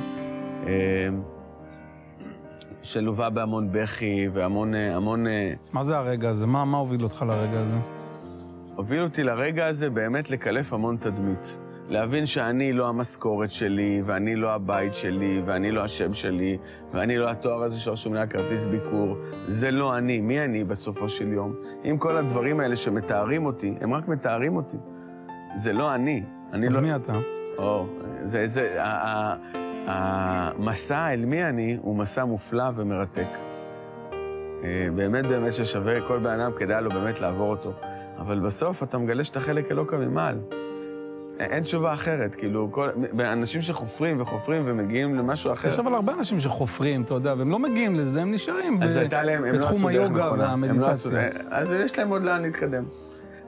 אה, 0.66 1.08
שלווה 2.82 3.30
בהמון 3.30 3.68
בכי 3.72 4.28
והמון... 4.32 4.74
אה, 4.74 4.96
המון... 4.96 5.26
אה, 5.26 5.52
מה 5.72 5.84
זה 5.84 5.96
הרגע 5.96 6.28
הזה? 6.28 6.46
מה, 6.46 6.64
מה 6.64 6.78
הוביל 6.78 7.02
אותך 7.02 7.24
לרגע 7.28 7.60
הזה? 7.60 7.95
הוביל 8.76 9.02
אותי 9.02 9.22
לרגע 9.22 9.66
הזה 9.66 9.90
באמת 9.90 10.30
לקלף 10.30 10.72
המון 10.72 10.96
תדמית. 10.96 11.58
להבין 11.88 12.26
שאני 12.26 12.72
לא 12.72 12.88
המשכורת 12.88 13.50
שלי, 13.50 14.02
ואני 14.04 14.36
לא 14.36 14.52
הבית 14.54 14.94
שלי, 14.94 15.42
ואני 15.46 15.70
לא 15.70 15.84
השם 15.84 16.14
שלי, 16.14 16.58
ואני 16.92 17.16
לא 17.16 17.30
התואר 17.30 17.62
הזה 17.62 17.80
שרשום 17.80 18.14
לי 18.14 18.20
על 18.20 18.26
כרטיס 18.26 18.66
ביקור. 18.66 19.16
זה 19.46 19.70
לא 19.70 19.98
אני. 19.98 20.20
מי 20.20 20.40
אני 20.40 20.64
בסופו 20.64 21.08
של 21.08 21.32
יום? 21.32 21.54
אם 21.84 21.98
כל 21.98 22.16
הדברים 22.16 22.60
האלה 22.60 22.76
שמתארים 22.76 23.46
אותי, 23.46 23.74
הם 23.80 23.94
רק 23.94 24.08
מתארים 24.08 24.56
אותי. 24.56 24.76
זה 25.54 25.72
לא 25.72 25.94
אני. 25.94 26.22
אני 26.52 26.66
אז 26.66 26.76
לא... 26.76 26.82
מי 26.82 26.96
אתה? 26.96 27.18
או, 27.58 27.86
זה, 28.22 28.46
זה, 28.46 28.76
המסע 29.86 31.12
אל 31.12 31.24
מי 31.24 31.44
אני 31.44 31.78
הוא 31.82 31.96
מסע 31.96 32.24
מופלא 32.24 32.70
ומרתק. 32.74 33.28
אה, 34.64 34.88
באמת 34.94 35.26
באמת 35.26 35.52
ששווה 35.52 36.00
כל 36.08 36.18
בן 36.18 36.40
אדם, 36.40 36.52
כדאי 36.58 36.82
לו 36.82 36.90
באמת 36.90 37.20
לעבור 37.20 37.50
אותו. 37.50 37.72
אבל 38.18 38.40
בסוף 38.40 38.82
אתה 38.82 38.98
מגלה 38.98 39.24
שאתה 39.24 39.40
חלק 39.40 39.70
אלוקא 39.70 39.96
ממעל. 39.96 40.38
אין 41.40 41.62
תשובה 41.62 41.92
אחרת, 41.94 42.34
כאילו, 42.34 42.68
כל, 42.72 42.88
אנשים 43.20 43.62
שחופרים 43.62 44.20
וחופרים 44.20 44.62
ומגיעים 44.66 45.14
למשהו 45.14 45.52
אחר. 45.52 45.68
יש 45.68 45.78
אבל 45.78 45.94
הרבה 45.94 46.12
אנשים 46.12 46.40
שחופרים, 46.40 47.02
אתה 47.02 47.14
יודע, 47.14 47.34
והם 47.38 47.50
לא 47.50 47.58
מגיעים 47.58 47.94
לזה, 47.94 48.22
הם 48.22 48.32
נשארים 48.32 48.82
אז 48.82 48.96
ב- 48.96 49.00
הייתה 49.00 49.22
להם, 49.22 49.44
הם 49.44 49.52
לא 49.52 49.58
בתחום 49.58 49.76
דרך 49.82 49.86
היוגה. 49.90 50.26
הם 50.52 50.80
לא 50.80 50.86
עשו- 50.86 51.10
והמדיטציה. 51.10 51.40
אז 51.50 51.72
יש 51.72 51.98
להם 51.98 52.08
עוד 52.08 52.22
לאן 52.22 52.42
להתקדם. 52.42 52.84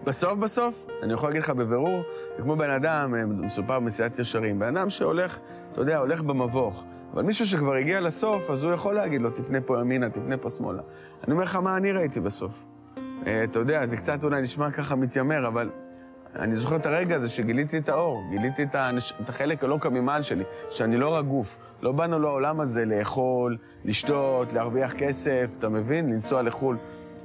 בסוף 0.05 0.39
בסוף, 0.39 0.87
אני 1.03 1.13
יכול 1.13 1.29
להגיד 1.29 1.43
לך 1.43 1.51
בבירור, 1.51 2.03
זה 2.37 2.43
כמו 2.43 2.57
בן 2.57 2.71
אדם, 2.71 3.15
אה, 3.15 3.27
מסופר 3.27 3.81
במסילת 3.81 4.19
ישרים, 4.19 4.59
בן 4.59 4.77
אדם 4.77 4.91
שהולך, 4.91 5.39
אתה 5.73 5.81
יודע, 5.81 5.99
הולך 5.99 6.23
במבוך. 6.23 6.85
אבל 7.15 7.23
מישהו 7.23 7.47
שכבר 7.47 7.75
הגיע 7.75 8.01
לסוף, 8.01 8.51
אז 8.51 8.65
הוא 8.65 8.73
יכול 8.73 8.95
להגיד 8.95 9.23
לו, 9.23 9.31
תפנה 9.31 9.61
פה 9.61 9.81
ימינה, 9.81 10.11
תפנה 10.11 10.37
פה 10.37 10.51
שמאלה. 10.51 10.83
אני 11.25 11.33
אומר 11.33 11.45
לך 11.45 11.57
מה 11.57 11.77
אני 11.77 11.93
ראיתי 11.93 12.21
בסוף. 12.21 12.65
אה, 13.27 13.45
אתה 13.45 13.59
יודע, 13.59 13.87
זה 13.87 13.97
קצת 13.97 14.25
אולי 14.25 14.43
נשמע 14.43 14.71
ככה 14.71 14.95
מתיימר, 14.97 15.49
אבל 15.49 15.71
אני 16.37 16.57
זוכר 16.57 16.77
את 16.77 16.87
הרגע 16.87 17.17
הזה 17.17 17.29
שגיליתי 17.29 17.79
את 17.79 17.89
האור, 17.89 18.23
גיליתי 18.31 18.63
את, 18.63 18.75
הנש... 18.75 19.13
את 19.21 19.29
החלק 19.29 19.65
אלוקא 19.65 19.89
ממעל 19.89 20.23
שלי, 20.23 20.45
שאני 20.71 20.97
לא 20.97 21.15
רק 21.15 21.25
גוף. 21.25 21.59
לא 21.83 21.93
באנו 21.93 22.19
לעולם 22.19 22.61
הזה 22.61 22.85
לאכול, 22.85 23.57
לשתות, 23.85 24.53
להרוויח 24.53 24.93
כסף, 24.93 25.55
אתה 25.59 25.69
מבין? 25.69 26.11
לנסוע 26.13 26.43
לחו"ל. 26.43 26.77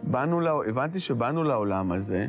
באנו, 0.03 0.39
לה... 0.39 0.51
הבנתי 0.67 1.00
שבאנו 1.00 1.43
לעולם 1.43 1.91
הזה 1.91 2.27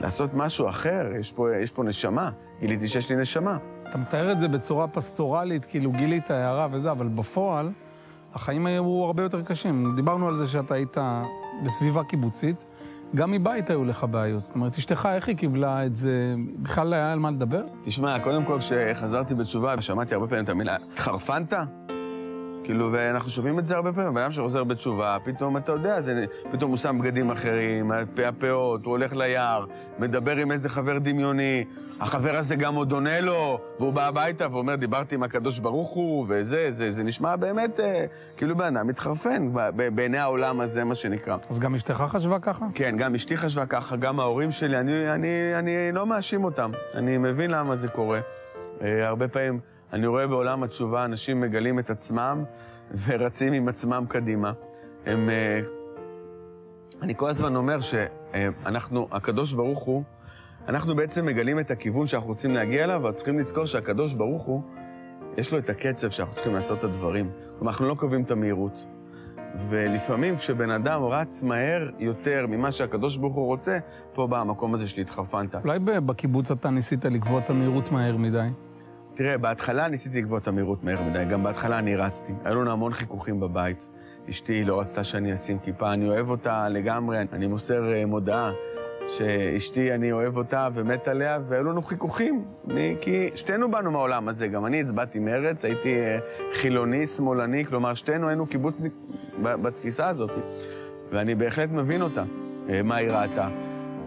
לעשות 0.00 0.34
משהו 0.34 0.68
אחר, 0.68 1.06
יש 1.20 1.32
פה, 1.32 1.56
יש 1.56 1.70
פה 1.70 1.84
נשמה. 1.84 2.30
גיליתי 2.60 2.88
שיש 2.88 3.10
לי 3.10 3.16
נשמה. 3.16 3.58
אתה 3.88 3.98
מתאר 3.98 4.32
את 4.32 4.40
זה 4.40 4.48
בצורה 4.48 4.88
פסטורלית, 4.88 5.64
כאילו 5.64 5.92
גילית 5.92 6.30
הערה 6.30 6.68
וזה, 6.72 6.90
אבל 6.90 7.08
בפועל, 7.08 7.70
החיים 8.34 8.66
היו 8.66 9.04
הרבה 9.04 9.22
יותר 9.22 9.42
קשים. 9.42 9.96
דיברנו 9.96 10.28
על 10.28 10.36
זה 10.36 10.46
שאתה 10.46 10.74
היית 10.74 10.96
בסביבה 11.64 12.04
קיבוצית, 12.04 12.64
גם 13.14 13.30
מבית 13.30 13.70
היו 13.70 13.84
לך 13.84 14.06
בעיות. 14.10 14.46
זאת 14.46 14.54
אומרת, 14.54 14.78
אשתך, 14.78 15.08
איך 15.14 15.28
היא 15.28 15.36
קיבלה 15.36 15.86
את 15.86 15.96
זה? 15.96 16.34
בכלל 16.58 16.92
היה 16.94 17.12
על 17.12 17.18
מה 17.18 17.30
לדבר? 17.30 17.62
תשמע, 17.84 18.18
קודם 18.18 18.44
כל, 18.44 18.58
כשחזרתי 18.58 19.34
בתשובה, 19.34 19.74
ושמעתי 19.78 20.14
הרבה 20.14 20.26
פעמים 20.26 20.44
את 20.44 20.48
המילה, 20.48 20.76
התחרפנת? 20.92 21.52
כאילו, 22.64 22.88
ואנחנו 22.92 23.30
שומעים 23.30 23.58
את 23.58 23.66
זה 23.66 23.76
הרבה 23.76 23.92
פעמים, 23.92 24.14
בן 24.14 24.20
אדם 24.20 24.32
שחוזר 24.32 24.64
בתשובה, 24.64 25.16
פתאום, 25.24 25.56
אתה 25.56 25.72
יודע, 25.72 26.00
זה, 26.00 26.24
פתאום 26.52 26.70
הוא 26.70 26.78
שם 26.78 26.98
בגדים 26.98 27.30
אחרים, 27.30 27.92
הפאות, 28.28 28.84
הוא 28.84 28.90
הולך 28.90 29.12
ליער, 29.12 29.64
מדבר 29.98 30.36
עם 30.36 30.52
איזה 30.52 30.68
חבר 30.68 30.98
דמיוני, 30.98 31.64
החבר 32.00 32.36
הזה 32.36 32.56
גם 32.56 32.74
עוד 32.74 32.92
עונה 32.92 33.20
לו, 33.20 33.58
והוא 33.78 33.92
בא 33.92 34.06
הביתה 34.06 34.46
ואומר, 34.50 34.76
דיברתי 34.76 35.14
עם 35.14 35.22
הקדוש 35.22 35.58
ברוך 35.58 35.90
הוא, 35.90 36.26
וזה, 36.28 36.70
זה, 36.70 36.90
זה 36.90 37.02
נשמע 37.04 37.36
באמת 37.36 37.80
אה, 37.80 38.04
כאילו 38.36 38.56
בן 38.56 38.76
אדם 38.76 38.86
מתחרפן 38.86 39.52
בעיני 39.94 40.18
העולם 40.18 40.60
הזה, 40.60 40.84
מה 40.84 40.94
שנקרא. 40.94 41.36
אז 41.50 41.58
גם 41.58 41.74
אשתך 41.74 42.04
חשבה 42.08 42.38
ככה? 42.38 42.66
כן, 42.74 42.96
גם 42.96 43.14
אשתי 43.14 43.36
חשבה 43.36 43.66
ככה, 43.66 43.96
גם 43.96 44.20
ההורים 44.20 44.52
שלי, 44.52 44.76
אני, 44.78 45.10
אני, 45.12 45.54
אני 45.58 45.92
לא 45.92 46.06
מאשים 46.06 46.44
אותם. 46.44 46.70
אני 46.94 47.18
מבין 47.18 47.50
למה 47.50 47.76
זה 47.76 47.88
קורה. 47.88 48.20
אה, 48.82 49.08
הרבה 49.08 49.28
פעמים 49.28 49.60
אני 49.92 50.06
רואה 50.06 50.26
בעולם 50.26 50.62
התשובה, 50.62 51.04
אנשים 51.04 51.40
מגלים 51.40 51.78
את 51.78 51.90
עצמם 51.90 52.44
ורצים 53.06 53.52
עם 53.52 53.68
עצמם 53.68 54.04
קדימה. 54.08 54.52
הם... 55.06 55.30
אה, 55.30 55.60
אני 57.02 57.14
כל 57.16 57.30
הזמן 57.30 57.56
אומר 57.56 57.78
שאנחנו, 57.80 59.08
הקדוש 59.12 59.52
ברוך 59.52 59.78
הוא, 59.78 60.02
אנחנו 60.68 60.96
בעצם 60.96 61.26
מגלים 61.26 61.58
את 61.58 61.70
הכיוון 61.70 62.06
שאנחנו 62.06 62.28
רוצים 62.28 62.54
להגיע 62.54 62.84
אליו, 62.84 62.96
אבל 62.96 63.12
צריכים 63.12 63.38
לזכור 63.38 63.66
שהקדוש 63.66 64.14
ברוך 64.14 64.42
הוא, 64.42 64.62
יש 65.36 65.52
לו 65.52 65.58
את 65.58 65.70
הקצב 65.70 66.10
שאנחנו 66.10 66.34
צריכים 66.34 66.54
לעשות 66.54 66.78
את 66.78 66.84
הדברים. 66.84 67.30
כלומר, 67.58 67.70
אנחנו 67.70 67.88
לא 67.88 67.94
קובעים 67.94 68.22
את 68.22 68.30
המהירות. 68.30 68.86
ולפעמים 69.68 70.36
כשבן 70.36 70.70
אדם 70.70 71.02
רץ 71.02 71.42
מהר 71.42 71.90
יותר 71.98 72.46
ממה 72.48 72.72
שהקדוש 72.72 73.16
ברוך 73.16 73.34
הוא 73.34 73.46
רוצה, 73.46 73.78
פה 74.14 74.26
בא 74.26 74.38
המקום 74.40 74.74
הזה 74.74 74.88
שהתחרפנת. 74.88 75.54
אולי 75.54 75.78
ב- 75.78 75.98
בקיבוץ 75.98 76.50
אתה 76.50 76.70
ניסית 76.70 77.04
לקבוע 77.04 77.40
את 77.40 77.50
המהירות 77.50 77.92
מהר 77.92 78.16
מדי. 78.16 78.48
תראה, 79.14 79.38
בהתחלה 79.38 79.88
ניסיתי 79.88 80.22
לקבוע 80.22 80.38
את 80.38 80.48
המהירות 80.48 80.84
מהר 80.84 81.02
מדי, 81.02 81.24
גם 81.24 81.42
בהתחלה 81.42 81.78
אני 81.78 81.96
רצתי. 81.96 82.32
היו 82.44 82.60
לנו 82.60 82.70
המון 82.72 82.92
חיכוכים 82.92 83.40
בבית. 83.40 83.88
אשתי 84.30 84.64
לא 84.64 84.80
רצתה 84.80 85.04
שאני 85.04 85.34
אשים 85.34 85.58
כיפה, 85.58 85.92
אני 85.92 86.08
אוהב 86.08 86.30
אותה 86.30 86.68
לגמרי, 86.68 87.18
אני 87.32 87.46
מוסר 87.46 87.92
אה, 87.92 88.06
מודעה 88.06 88.50
שאשתי, 89.16 89.94
אני 89.94 90.12
אוהב 90.12 90.36
אותה 90.36 90.68
ומת 90.74 91.08
עליה, 91.08 91.38
והיו 91.48 91.64
לנו 91.64 91.82
חיכוכים, 91.82 92.44
אני, 92.70 92.96
כי 93.00 93.30
שתינו 93.34 93.70
באנו 93.70 93.90
מהעולם 93.90 94.28
הזה, 94.28 94.48
גם 94.48 94.66
אני 94.66 94.80
הצבעתי 94.80 95.18
מרץ, 95.18 95.64
הייתי 95.64 96.00
אה, 96.00 96.18
חילוני, 96.52 97.06
שמאלני, 97.06 97.64
כלומר, 97.64 97.94
שתינו 97.94 98.28
היינו 98.28 98.46
קיבוצניק 98.46 98.92
בתפיסה 99.42 100.08
הזאת, 100.08 100.30
ואני 101.10 101.34
בהחלט 101.34 101.70
מבין 101.70 102.02
אותה, 102.02 102.24
אה, 102.68 102.82
מה 102.82 102.96
היא 102.96 103.10
ראתה. 103.10 103.48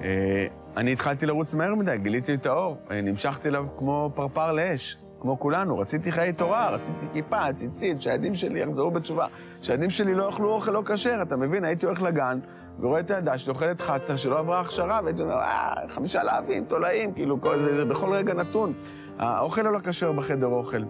אה, 0.03 0.47
אני 0.77 0.91
התחלתי 0.91 1.25
לרוץ 1.25 1.53
מהר 1.53 1.75
מדי, 1.75 1.97
גיליתי 1.97 2.33
את 2.33 2.45
האור, 2.45 2.77
נמשכתי 3.03 3.47
אליו 3.47 3.65
כמו 3.77 4.11
פרפר 4.15 4.51
לאש, 4.51 4.97
כמו 5.23 5.39
כולנו. 5.39 5.79
רציתי 5.79 6.11
חיי 6.11 6.33
תורה, 6.33 6.69
רציתי 6.69 7.05
כיפה, 7.13 7.53
ציצית, 7.53 8.01
שהילדים 8.01 8.35
שלי 8.35 8.59
יחזרו 8.59 8.91
בתשובה, 8.91 9.25
שהילדים 9.61 9.89
שלי 9.89 10.15
לא 10.15 10.23
יאכלו 10.23 10.49
אוכל 10.49 10.71
לא 10.71 10.81
כשר, 10.85 11.19
אתה 11.21 11.35
מבין? 11.35 11.63
הייתי 11.63 11.85
הולך 11.85 12.01
לגן 12.01 12.39
ורואה 12.79 12.99
את 12.99 13.11
הילדה 13.11 13.37
שלי 13.37 13.49
אוכלת 13.49 13.81
חסר 13.81 14.15
שלא 14.15 14.39
עברה 14.39 14.59
הכשרה, 14.59 14.99
והייתי 15.03 15.21
אומר, 15.21 15.33
אה, 15.33 15.73
חמישה 15.87 16.23
להבים, 16.23 16.65
תולעים, 16.65 17.13
כאילו, 17.13 17.41
כל 17.41 17.57
זה, 17.57 17.75
זה 17.75 17.85
בכל 17.85 18.13
רגע 18.13 18.33
נתון. 18.33 18.73
האוכל 19.19 19.67
הלא 19.67 19.79
כשר 19.83 20.11
בחדר 20.11 20.47
אוכל. 20.47 20.83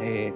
אה, 0.00 0.28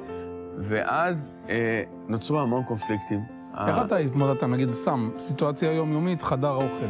ואז 0.58 1.30
אה, 1.48 1.82
נוצרו 2.08 2.40
המון 2.40 2.62
קונפליקטים. 2.64 3.20
איך 3.66 3.76
אתה 3.86 3.96
התמודדת, 3.96 4.42
נגיד, 4.42 4.70
סתם, 4.70 5.10
סיטואציה 5.18 5.72
יומיומית, 5.72 6.22
חדר 6.22 6.48
האוכל? 6.48 6.86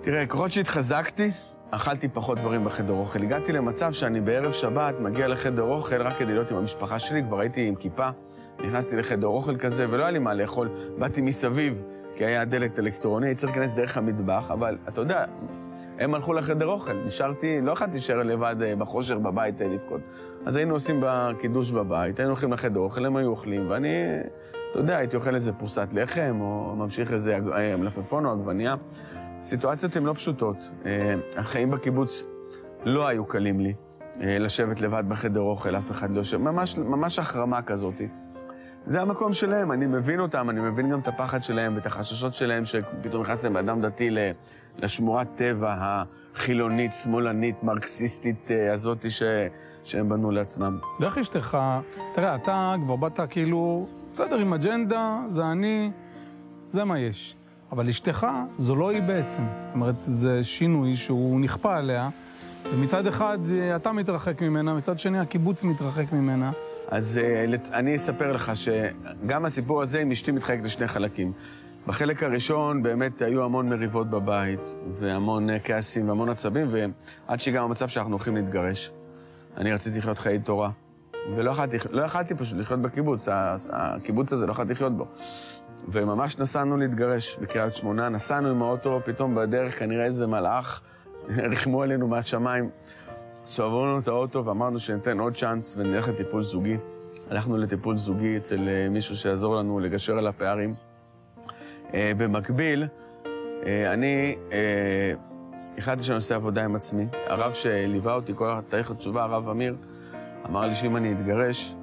תראה, 0.00 0.26
ככל 0.26 0.50
שהתחזקתי, 0.50 1.30
אכלתי 1.70 2.08
פחות 2.08 2.38
דברים 2.38 2.64
בחדר 2.64 2.92
אוכל. 2.92 3.22
הגעתי 3.22 3.52
למצב 3.52 3.92
שאני 3.92 4.20
בערב 4.20 4.52
שבת 4.52 4.94
מגיע 5.00 5.28
לחדר 5.28 5.62
אוכל 5.62 6.02
רק 6.02 6.18
כדי 6.18 6.32
להיות 6.32 6.50
עם 6.50 6.56
המשפחה 6.56 6.98
שלי, 6.98 7.22
כבר 7.22 7.40
הייתי 7.40 7.68
עם 7.68 7.74
כיפה. 7.74 8.08
נכנסתי 8.64 8.96
לחדר 8.96 9.26
אוכל 9.26 9.56
כזה, 9.56 9.86
ולא 9.90 10.02
היה 10.02 10.10
לי 10.10 10.18
מה 10.18 10.34
לאכול. 10.34 10.68
באתי 10.98 11.20
מסביב, 11.20 11.82
כי 12.14 12.24
היה 12.24 12.44
דלת 12.44 12.78
אלקטרוני, 12.78 13.34
צריך 13.34 13.52
להיכנס 13.52 13.74
דרך 13.74 13.96
המטבח, 13.96 14.50
אבל 14.50 14.78
אתה 14.88 15.00
יודע, 15.00 15.24
הם 15.98 16.14
הלכו 16.14 16.32
לחדר 16.32 16.66
אוכל. 16.66 16.92
נשארתי, 16.92 17.60
לא 17.62 17.72
יכולתי 17.72 17.92
להישאר 17.92 18.22
לבד 18.22 18.56
אה, 18.62 18.76
בחושר 18.76 19.18
בבית 19.18 19.62
אה, 19.62 19.68
לבכות. 19.68 20.00
אז 20.46 20.56
היינו 20.56 20.74
עושים 20.74 21.02
בקידוש 21.06 21.70
בבית, 21.70 22.18
היינו 22.18 22.30
הולכים 22.30 22.52
לחדר 22.52 22.80
אוכל, 22.80 23.06
הם 23.06 23.16
היו 23.16 23.28
אוכלים, 23.28 23.70
ואני, 23.70 24.04
אתה 24.70 24.78
יודע, 24.78 24.96
הייתי 24.96 25.16
אוכל 25.16 25.34
איזה 25.34 25.52
פרוסת 25.52 25.88
לחם, 25.92 26.36
או 26.40 26.74
ממשיך 26.76 27.12
איזה 27.12 27.38
אה, 27.56 27.76
מלפפון 27.76 28.26
או 28.26 28.32
עגבנייה. 28.32 28.74
סיטואציות 29.46 29.96
הן 29.96 30.04
לא 30.04 30.12
פשוטות. 30.12 30.70
החיים 31.36 31.70
בקיבוץ 31.70 32.24
לא 32.84 33.06
היו 33.06 33.24
קלים 33.24 33.60
לי. 33.60 33.74
לשבת 34.20 34.80
לבד 34.80 35.04
בחדר 35.08 35.40
אוכל, 35.40 35.76
אף 35.76 35.90
אחד 35.90 36.10
לא 36.10 36.18
יושב, 36.18 36.36
ממש, 36.36 36.78
ממש 36.78 37.18
החרמה 37.18 37.62
כזאת. 37.62 37.94
זה 38.84 39.02
המקום 39.02 39.32
שלהם, 39.32 39.72
אני 39.72 39.86
מבין 39.86 40.20
אותם, 40.20 40.50
אני 40.50 40.60
מבין 40.60 40.90
גם 40.90 41.00
את 41.00 41.08
הפחד 41.08 41.42
שלהם 41.42 41.74
ואת 41.74 41.86
החששות 41.86 42.34
שלהם 42.34 42.64
שפתאום 42.64 43.22
נכנס 43.22 43.44
להם 43.44 43.56
אדם 43.56 43.80
דתי 43.80 44.10
לשמורת 44.78 45.28
טבע 45.34 45.74
החילונית, 45.78 46.92
שמאלנית, 46.92 47.62
מרקסיסטית 47.62 48.50
אה, 48.50 48.72
הזאת 48.72 49.10
ש... 49.10 49.22
שהם 49.84 50.08
בנו 50.08 50.30
לעצמם. 50.30 50.78
ואיך 51.00 51.18
אשתך, 51.18 51.58
תראה, 52.14 52.34
אתה 52.34 52.74
כבר 52.84 52.96
באת 52.96 53.20
כאילו, 53.30 53.86
בסדר, 54.12 54.36
עם 54.36 54.52
אג'נדה, 54.52 55.18
זה 55.26 55.46
אני, 55.46 55.90
זה 56.70 56.84
מה 56.84 56.98
יש. 56.98 57.36
אבל 57.72 57.88
אשתך, 57.88 58.26
זו 58.56 58.76
לא 58.76 58.90
היא 58.90 59.02
בעצם. 59.02 59.42
זאת 59.58 59.74
אומרת, 59.74 59.94
זה 60.00 60.44
שינוי 60.44 60.96
שהוא 60.96 61.40
נכפה 61.40 61.76
עליה, 61.76 62.08
ומצד 62.74 63.06
אחד 63.06 63.38
אה, 63.52 63.76
אתה 63.76 63.92
מתרחק 63.92 64.42
ממנה, 64.42 64.74
מצד 64.74 64.98
שני 64.98 65.18
הקיבוץ 65.18 65.64
מתרחק 65.64 66.12
ממנה. 66.12 66.50
אז 66.88 67.20
uh, 67.22 67.72
אני 67.72 67.96
אספר 67.96 68.32
לך 68.32 68.52
שגם 68.54 69.44
הסיפור 69.44 69.82
הזה 69.82 70.00
עם 70.00 70.12
אשתי 70.12 70.32
מתחלק 70.32 70.60
לשני 70.62 70.88
חלקים. 70.88 71.32
בחלק 71.86 72.22
הראשון 72.22 72.82
באמת 72.82 73.22
היו 73.22 73.44
המון 73.44 73.68
מריבות 73.68 74.10
בבית, 74.10 74.74
והמון 74.92 75.50
uh, 75.50 75.52
כעסים 75.64 76.08
והמון 76.08 76.28
עצבים, 76.28 76.68
ועד 76.70 77.40
שהגענו 77.40 77.68
למצב 77.68 77.88
שאנחנו 77.88 78.12
הולכים 78.12 78.36
להתגרש. 78.36 78.90
אני 79.56 79.72
רציתי 79.72 79.98
לחיות 79.98 80.18
חיי 80.18 80.38
תורה, 80.38 80.70
ולא 81.36 81.50
יכלתי, 81.50 81.76
לא 81.90 82.06
פשוט 82.38 82.58
לחיות 82.58 82.82
בקיבוץ, 82.82 83.28
הקיבוץ 83.72 84.32
הזה, 84.32 84.46
לא 84.46 84.52
יכלתי 84.52 84.72
לחיות 84.72 84.96
בו. 84.96 85.06
וממש 85.88 86.38
נסענו 86.38 86.76
להתגרש 86.76 87.36
בקריית 87.40 87.74
שמונה, 87.74 88.08
נסענו 88.08 88.48
עם 88.48 88.62
האוטו, 88.62 89.00
פתאום 89.04 89.34
בדרך 89.34 89.78
כנראה 89.78 90.04
איזה 90.04 90.26
מלאך, 90.26 90.80
ריחמו 91.50 91.82
עלינו 91.82 92.08
מהשמיים. 92.08 92.70
סובבו 93.46 93.86
לנו 93.86 93.98
את 93.98 94.08
האוטו 94.08 94.44
ואמרנו 94.44 94.78
שניתן 94.78 95.20
עוד 95.20 95.36
צ'אנס 95.36 95.74
ונלך 95.78 96.08
לטיפול 96.08 96.42
זוגי. 96.42 96.76
הלכנו 97.30 97.56
לטיפול 97.56 97.96
זוגי 97.96 98.36
אצל 98.36 98.68
אה, 98.68 98.88
מישהו 98.88 99.16
שיעזור 99.16 99.56
לנו 99.56 99.80
לגשר 99.80 100.18
על 100.18 100.26
הפערים. 100.26 100.74
אה, 101.94 102.12
במקביל, 102.16 102.86
אה, 103.66 103.92
אני 103.92 104.36
החלטתי 105.78 106.04
שאני 106.04 106.16
עושה 106.16 106.34
עבודה 106.34 106.64
עם 106.64 106.76
עצמי. 106.76 107.06
הרב 107.26 107.52
שליווה 107.52 108.14
אותי 108.14 108.32
כל 108.34 108.50
התהליך 108.50 108.90
התשובה, 108.90 109.22
הרב 109.22 109.48
אמיר, 109.48 109.76
אמר 110.46 110.66
לי 110.66 110.74
שאם 110.74 110.96
אני 110.96 111.12
אתגרש, 111.12 111.74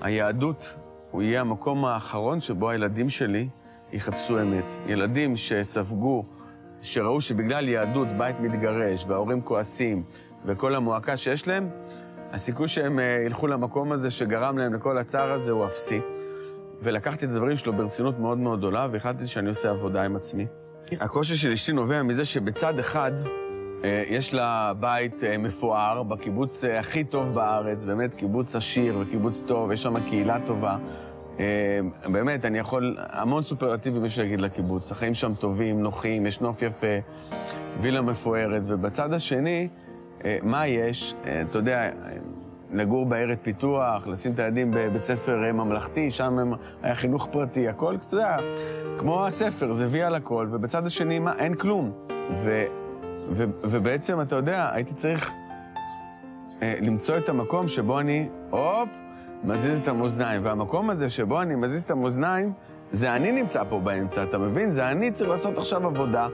היהדות 0.00 0.76
הוא 1.16 1.22
יהיה 1.22 1.40
המקום 1.40 1.84
האחרון 1.84 2.40
שבו 2.40 2.70
הילדים 2.70 3.10
שלי 3.10 3.48
יחפשו 3.92 4.40
אמת. 4.40 4.64
ילדים 4.86 5.36
שספגו 5.36 6.24
שראו 6.82 7.20
שבגלל 7.20 7.68
יהדות 7.68 8.08
בית 8.12 8.40
מתגרש 8.40 9.04
וההורים 9.08 9.40
כועסים 9.40 10.02
וכל 10.44 10.74
המועקה 10.74 11.16
שיש 11.16 11.48
להם, 11.48 11.68
הסיכוי 12.32 12.68
שהם 12.68 12.98
אה, 12.98 13.22
ילכו 13.26 13.46
למקום 13.46 13.92
הזה 13.92 14.10
שגרם 14.10 14.58
להם 14.58 14.74
לכל 14.74 14.98
הצער 14.98 15.32
הזה 15.32 15.52
הוא 15.52 15.66
אפסי. 15.66 16.00
ולקחתי 16.82 17.26
את 17.26 17.30
הדברים 17.30 17.56
שלו 17.56 17.72
ברצינות 17.72 18.18
מאוד 18.18 18.38
מאוד 18.38 18.58
גדולה, 18.58 18.88
והחלטתי 18.92 19.26
שאני 19.26 19.48
עושה 19.48 19.70
עבודה 19.70 20.02
עם 20.02 20.16
עצמי. 20.16 20.46
הקושי 21.00 21.36
של 21.36 21.52
אשתי 21.52 21.72
נובע 21.72 22.02
מזה 22.02 22.24
שבצד 22.24 22.78
אחד 22.78 23.12
יש 23.84 24.34
לה 24.34 24.72
בית 24.80 25.24
אה, 25.24 25.38
מפואר 25.38 26.02
בקיבוץ 26.02 26.64
הכי 26.64 27.04
טוב 27.04 27.34
בארץ, 27.34 27.84
באמת 27.84 28.14
קיבוץ 28.14 28.56
עשיר 28.56 28.98
וקיבוץ 29.00 29.42
טוב, 29.46 29.72
יש 29.72 29.82
שם 29.82 30.00
קהילה 30.00 30.38
טובה, 30.46 30.76
אה, 31.40 31.80
באמת, 32.04 32.44
אני 32.44 32.58
יכול, 32.58 32.96
המון 32.98 33.42
סופרלטיבים 33.42 34.04
יש 34.04 34.18
להגיד 34.18 34.40
לקיבוץ. 34.40 34.92
החיים 34.92 35.14
שם 35.14 35.34
טובים, 35.34 35.82
נוחים, 35.82 36.26
יש 36.26 36.40
נוף 36.40 36.62
יפה, 36.62 36.96
וילה 37.80 38.00
מפוארת, 38.00 38.62
ובצד 38.66 39.12
השני, 39.12 39.68
אה, 40.24 40.38
מה 40.42 40.66
יש? 40.66 41.14
אה, 41.26 41.42
אתה 41.42 41.58
יודע, 41.58 41.90
לגור 42.72 43.06
בעיירת 43.06 43.38
פיתוח, 43.42 44.06
לשים 44.06 44.32
את 44.32 44.38
הילדים 44.38 44.70
בבית 44.74 45.02
ספר 45.02 45.52
ממלכתי, 45.52 46.10
שם 46.10 46.38
הם, 46.38 46.52
היה 46.82 46.94
חינוך 46.94 47.28
פרטי, 47.32 47.68
הכל, 47.68 47.94
אתה 47.94 48.14
יודע, 48.14 48.36
כמו 48.98 49.26
הספר, 49.26 49.72
זה 49.72 49.86
וי 49.90 50.02
על 50.02 50.14
הכל, 50.14 50.48
ובצד 50.50 50.86
השני, 50.86 51.18
מה, 51.18 51.32
אין 51.38 51.54
כלום. 51.54 51.92
ו, 52.36 52.64
ו, 53.30 53.44
ובעצם, 53.62 54.20
אתה 54.20 54.36
יודע, 54.36 54.70
הייתי 54.72 54.94
צריך 54.94 55.32
אה, 56.62 56.74
למצוא 56.82 57.16
את 57.16 57.28
המקום 57.28 57.68
שבו 57.68 58.00
אני, 58.00 58.28
הופ, 58.50 58.88
מזיז 59.44 59.78
את 59.78 59.88
המאזניים. 59.88 60.44
והמקום 60.44 60.90
הזה 60.90 61.08
שבו 61.08 61.42
אני 61.42 61.54
מזיז 61.54 61.82
את 61.82 61.90
המאזניים, 61.90 62.52
זה 62.90 63.14
אני 63.14 63.32
נמצא 63.32 63.64
פה 63.68 63.80
באמצע, 63.80 64.22
אתה 64.22 64.38
מבין? 64.38 64.70
זה 64.70 64.88
אני 64.88 65.10
צריך 65.10 65.30
לעשות 65.30 65.58
עכשיו 65.58 65.86
עבודה, 65.86 66.28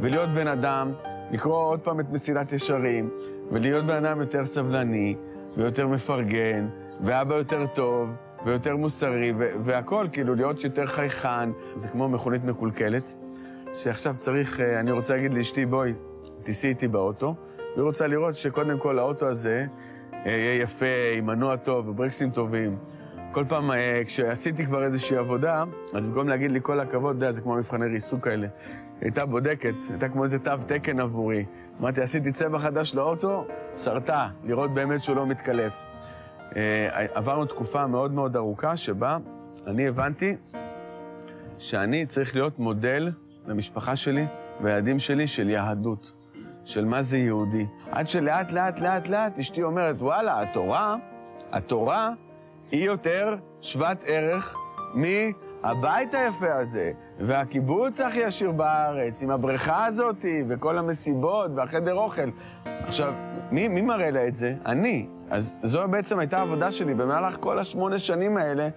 ולהיות 0.00 0.28
בן 0.28 0.46
אדם, 0.46 0.92
לקרוא 1.30 1.58
עוד 1.58 1.80
פעם 1.80 2.00
את 2.00 2.10
מסילת 2.10 2.52
ישרים, 2.52 3.10
ולהיות 3.52 3.86
בן 3.86 4.04
אדם 4.04 4.20
יותר 4.20 4.46
סבלני, 4.46 5.16
ויותר 5.56 5.86
מפרגן, 5.86 6.68
ואבא 7.00 7.34
יותר 7.34 7.66
טוב, 7.66 8.10
ויותר 8.44 8.76
מוסרי, 8.76 9.32
והכול, 9.64 10.08
כאילו, 10.12 10.34
להיות 10.34 10.64
יותר 10.64 10.86
חייכן. 10.86 11.50
זה 11.76 11.88
כמו 11.88 12.08
מכונית 12.08 12.44
מקולקלת, 12.44 13.14
שעכשיו 13.74 14.14
צריך, 14.16 14.60
אה, 14.60 14.80
אני 14.80 14.90
רוצה 14.90 15.14
להגיד 15.14 15.34
לאשתי, 15.34 15.66
בואי, 15.66 15.92
תיסעי 16.48 16.70
איתי 16.70 16.88
באוטו, 16.88 17.34
והיא 17.74 17.84
רוצה 17.84 18.06
לראות 18.06 18.34
שקודם 18.34 18.78
כל 18.78 18.98
האוטו 18.98 19.28
הזה 19.28 19.64
יהיה 20.24 20.62
יפה, 20.62 20.86
עם 21.16 21.26
מנוע 21.26 21.56
טוב, 21.56 21.88
וברקסים 21.88 22.30
טובים. 22.30 22.76
כל 23.32 23.44
פעם, 23.48 23.70
אה, 23.70 24.02
כשעשיתי 24.06 24.66
כבר 24.66 24.84
איזושהי 24.84 25.16
עבודה, 25.16 25.64
אז 25.94 26.06
במקום 26.06 26.28
להגיד 26.28 26.50
לי 26.50 26.58
כל 26.62 26.80
הכבוד, 26.80 27.16
אתה 27.16 27.24
יודע, 27.24 27.32
זה 27.32 27.40
כמו 27.40 27.54
מבחני 27.54 27.86
ריסוק 27.86 28.24
כאלה. 28.24 28.46
הייתה 29.00 29.26
בודקת, 29.26 29.74
הייתה 29.90 30.08
כמו 30.08 30.24
איזה 30.24 30.38
תו 30.38 30.50
תקן 30.66 31.00
עבורי. 31.00 31.44
אמרתי, 31.80 32.00
עשיתי 32.00 32.32
צבע 32.32 32.58
חדש 32.58 32.94
לאוטו, 32.94 33.46
שרתה, 33.74 34.28
לראות 34.44 34.74
באמת 34.74 35.02
שהוא 35.02 35.16
לא 35.16 35.26
מתקלף. 35.26 35.72
אה, 36.56 37.06
עברנו 37.14 37.44
תקופה 37.44 37.86
מאוד 37.86 38.12
מאוד 38.12 38.36
ארוכה 38.36 38.76
שבה 38.76 39.18
אני 39.66 39.88
הבנתי 39.88 40.36
שאני 41.58 42.06
צריך 42.06 42.34
להיות 42.34 42.58
מודל 42.58 43.12
למשפחה 43.46 43.96
שלי 43.96 44.26
והילדים 44.60 44.98
שלי 44.98 45.26
של 45.26 45.50
יהדות. 45.50 46.17
של 46.68 46.84
מה 46.84 47.02
זה 47.02 47.18
יהודי. 47.18 47.66
עד 47.90 48.08
שלאט, 48.08 48.52
לאט, 48.52 48.80
לאט, 48.80 49.08
לאט 49.08 49.38
אשתי 49.38 49.62
אומרת, 49.62 49.96
וואלה, 50.02 50.40
התורה, 50.40 50.96
התורה 51.52 52.10
היא 52.70 52.84
יותר 52.84 53.36
שוות 53.62 54.04
ערך 54.06 54.56
מהבית 54.94 56.14
היפה 56.14 56.52
הזה, 56.54 56.92
והקיבוץ 57.20 58.00
הכי 58.00 58.24
עשיר 58.24 58.52
בארץ, 58.52 59.22
עם 59.22 59.30
הבריכה 59.30 59.86
הזאת, 59.86 60.24
וכל 60.48 60.78
המסיבות, 60.78 61.50
והחדר 61.54 61.94
אוכל. 61.94 62.28
עכשיו, 62.64 63.12
מי, 63.52 63.68
מי 63.68 63.80
מראה 63.80 64.10
לה 64.10 64.26
את 64.26 64.34
זה? 64.34 64.54
אני. 64.66 65.06
אז 65.30 65.54
זו 65.62 65.88
בעצם 65.88 66.18
הייתה 66.18 66.38
העבודה 66.38 66.70
שלי 66.70 66.94
במהלך 66.94 67.36
כל 67.40 67.58
השמונה 67.58 67.98
שנים 67.98 68.36
האלה, 68.36 68.68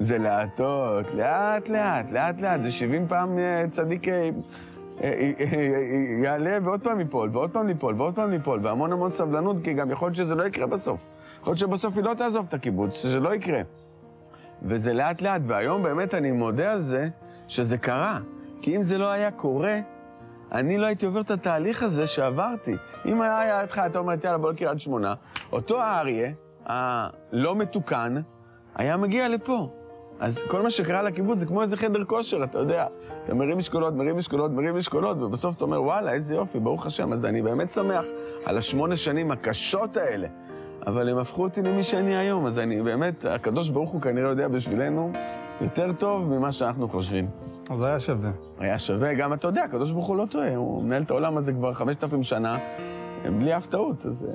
זה 0.00 0.18
להטות, 0.18 1.14
לאט 1.14 1.68
לאט, 1.68 2.12
לאט 2.12 2.40
לאט, 2.40 2.62
זה 2.62 2.70
70 2.70 3.08
פעם 3.08 3.38
אה, 3.38 3.64
צדיק 3.68 4.02
יעלה 6.22 6.58
ועוד 6.62 6.80
פעם 6.80 7.00
ייפול, 7.00 7.30
ועוד 7.32 7.50
פעם 7.50 7.68
ייפול, 7.68 7.94
ועוד 7.98 8.14
פעם 8.14 8.32
ייפול, 8.32 8.60
והמון 8.62 8.92
המון 8.92 9.10
סבלנות, 9.10 9.56
כי 9.64 9.72
גם 9.74 9.90
יכול 9.90 10.06
להיות 10.08 10.16
שזה 10.16 10.34
לא 10.34 10.44
יקרה 10.44 10.66
בסוף. 10.66 11.08
יכול 11.40 11.50
להיות 11.50 11.58
שבסוף 11.58 11.96
היא 11.96 12.04
לא 12.04 12.14
תעזוב 12.14 12.46
את 12.48 12.54
הקיבוץ, 12.54 12.94
שזה 12.94 13.20
לא 13.20 13.34
יקרה. 13.34 13.60
וזה 14.62 14.92
לאט 14.92 15.22
לאט, 15.22 15.40
והיום 15.44 15.82
באמת 15.82 16.14
אני 16.14 16.32
מודה 16.32 16.72
על 16.72 16.80
זה 16.80 17.08
שזה 17.48 17.78
קרה. 17.78 18.18
כי 18.62 18.76
אם 18.76 18.82
זה 18.82 18.98
לא 18.98 19.10
היה 19.10 19.30
קורה, 19.30 19.78
אני 20.52 20.78
לא 20.78 20.86
הייתי 20.86 21.06
עובר 21.06 21.20
את 21.20 21.30
התהליך 21.30 21.82
הזה 21.82 22.06
שעברתי. 22.06 22.76
אם 23.06 23.22
היה 23.22 23.60
לידך, 23.60 23.82
אתה 23.86 23.98
אומר, 23.98 24.14
יאללה, 24.24 24.38
בוא 24.38 24.52
לקריית 24.52 24.80
שמונה, 24.80 25.14
אותו 25.52 25.80
האריה, 25.80 26.32
הלא 26.66 27.56
מתוקן, 27.56 28.14
היה 28.74 28.96
מגיע 28.96 29.28
לפה. 29.28 29.70
אז 30.20 30.44
כל 30.48 30.62
מה 30.62 30.70
שקרה 30.70 31.02
לקיבוץ 31.02 31.38
זה 31.38 31.46
כמו 31.46 31.62
איזה 31.62 31.76
חדר 31.76 32.04
כושר, 32.04 32.44
אתה 32.44 32.58
יודע. 32.58 32.86
אתה 33.24 33.34
מרים 33.34 33.58
משקולות, 33.58 33.94
מרים 33.94 34.16
משקולות, 34.16 34.50
מרים 34.50 34.76
משקולות, 34.76 35.22
ובסוף 35.22 35.54
אתה 35.54 35.64
אומר, 35.64 35.82
וואלה, 35.82 36.12
איזה 36.12 36.34
יופי, 36.34 36.60
ברוך 36.60 36.86
השם. 36.86 37.12
אז 37.12 37.24
אני 37.24 37.42
באמת 37.42 37.70
שמח 37.70 38.04
על 38.44 38.58
השמונה 38.58 38.96
שנים 38.96 39.30
הקשות 39.30 39.96
האלה. 39.96 40.28
אבל 40.86 41.08
הם 41.08 41.18
הפכו 41.18 41.42
אותי 41.42 41.62
למי 41.62 41.82
שאני 41.82 42.16
היום, 42.16 42.46
אז 42.46 42.58
אני 42.58 42.82
באמת, 42.82 43.24
הקדוש 43.24 43.70
ברוך 43.70 43.90
הוא 43.90 44.00
כנראה 44.00 44.28
יודע 44.28 44.48
בשבילנו 44.48 45.12
יותר 45.60 45.92
טוב 45.92 46.22
ממה 46.22 46.52
שאנחנו 46.52 46.88
חושבים. 46.88 47.28
אז 47.70 47.82
היה 47.82 48.00
שווה. 48.00 48.30
היה 48.58 48.78
שווה, 48.78 49.14
גם 49.14 49.32
אתה 49.32 49.48
יודע, 49.48 49.62
הקדוש 49.62 49.92
ברוך 49.92 50.06
הוא 50.06 50.16
לא 50.16 50.26
טועה, 50.30 50.56
הוא 50.56 50.82
מנהל 50.82 51.02
את 51.02 51.10
העולם 51.10 51.36
הזה 51.36 51.52
כבר 51.52 51.72
5,000 51.72 52.22
שנה, 52.22 52.58
בלי 53.38 53.56
אף 53.56 53.66
טעות, 53.66 54.06
אז... 54.06 54.26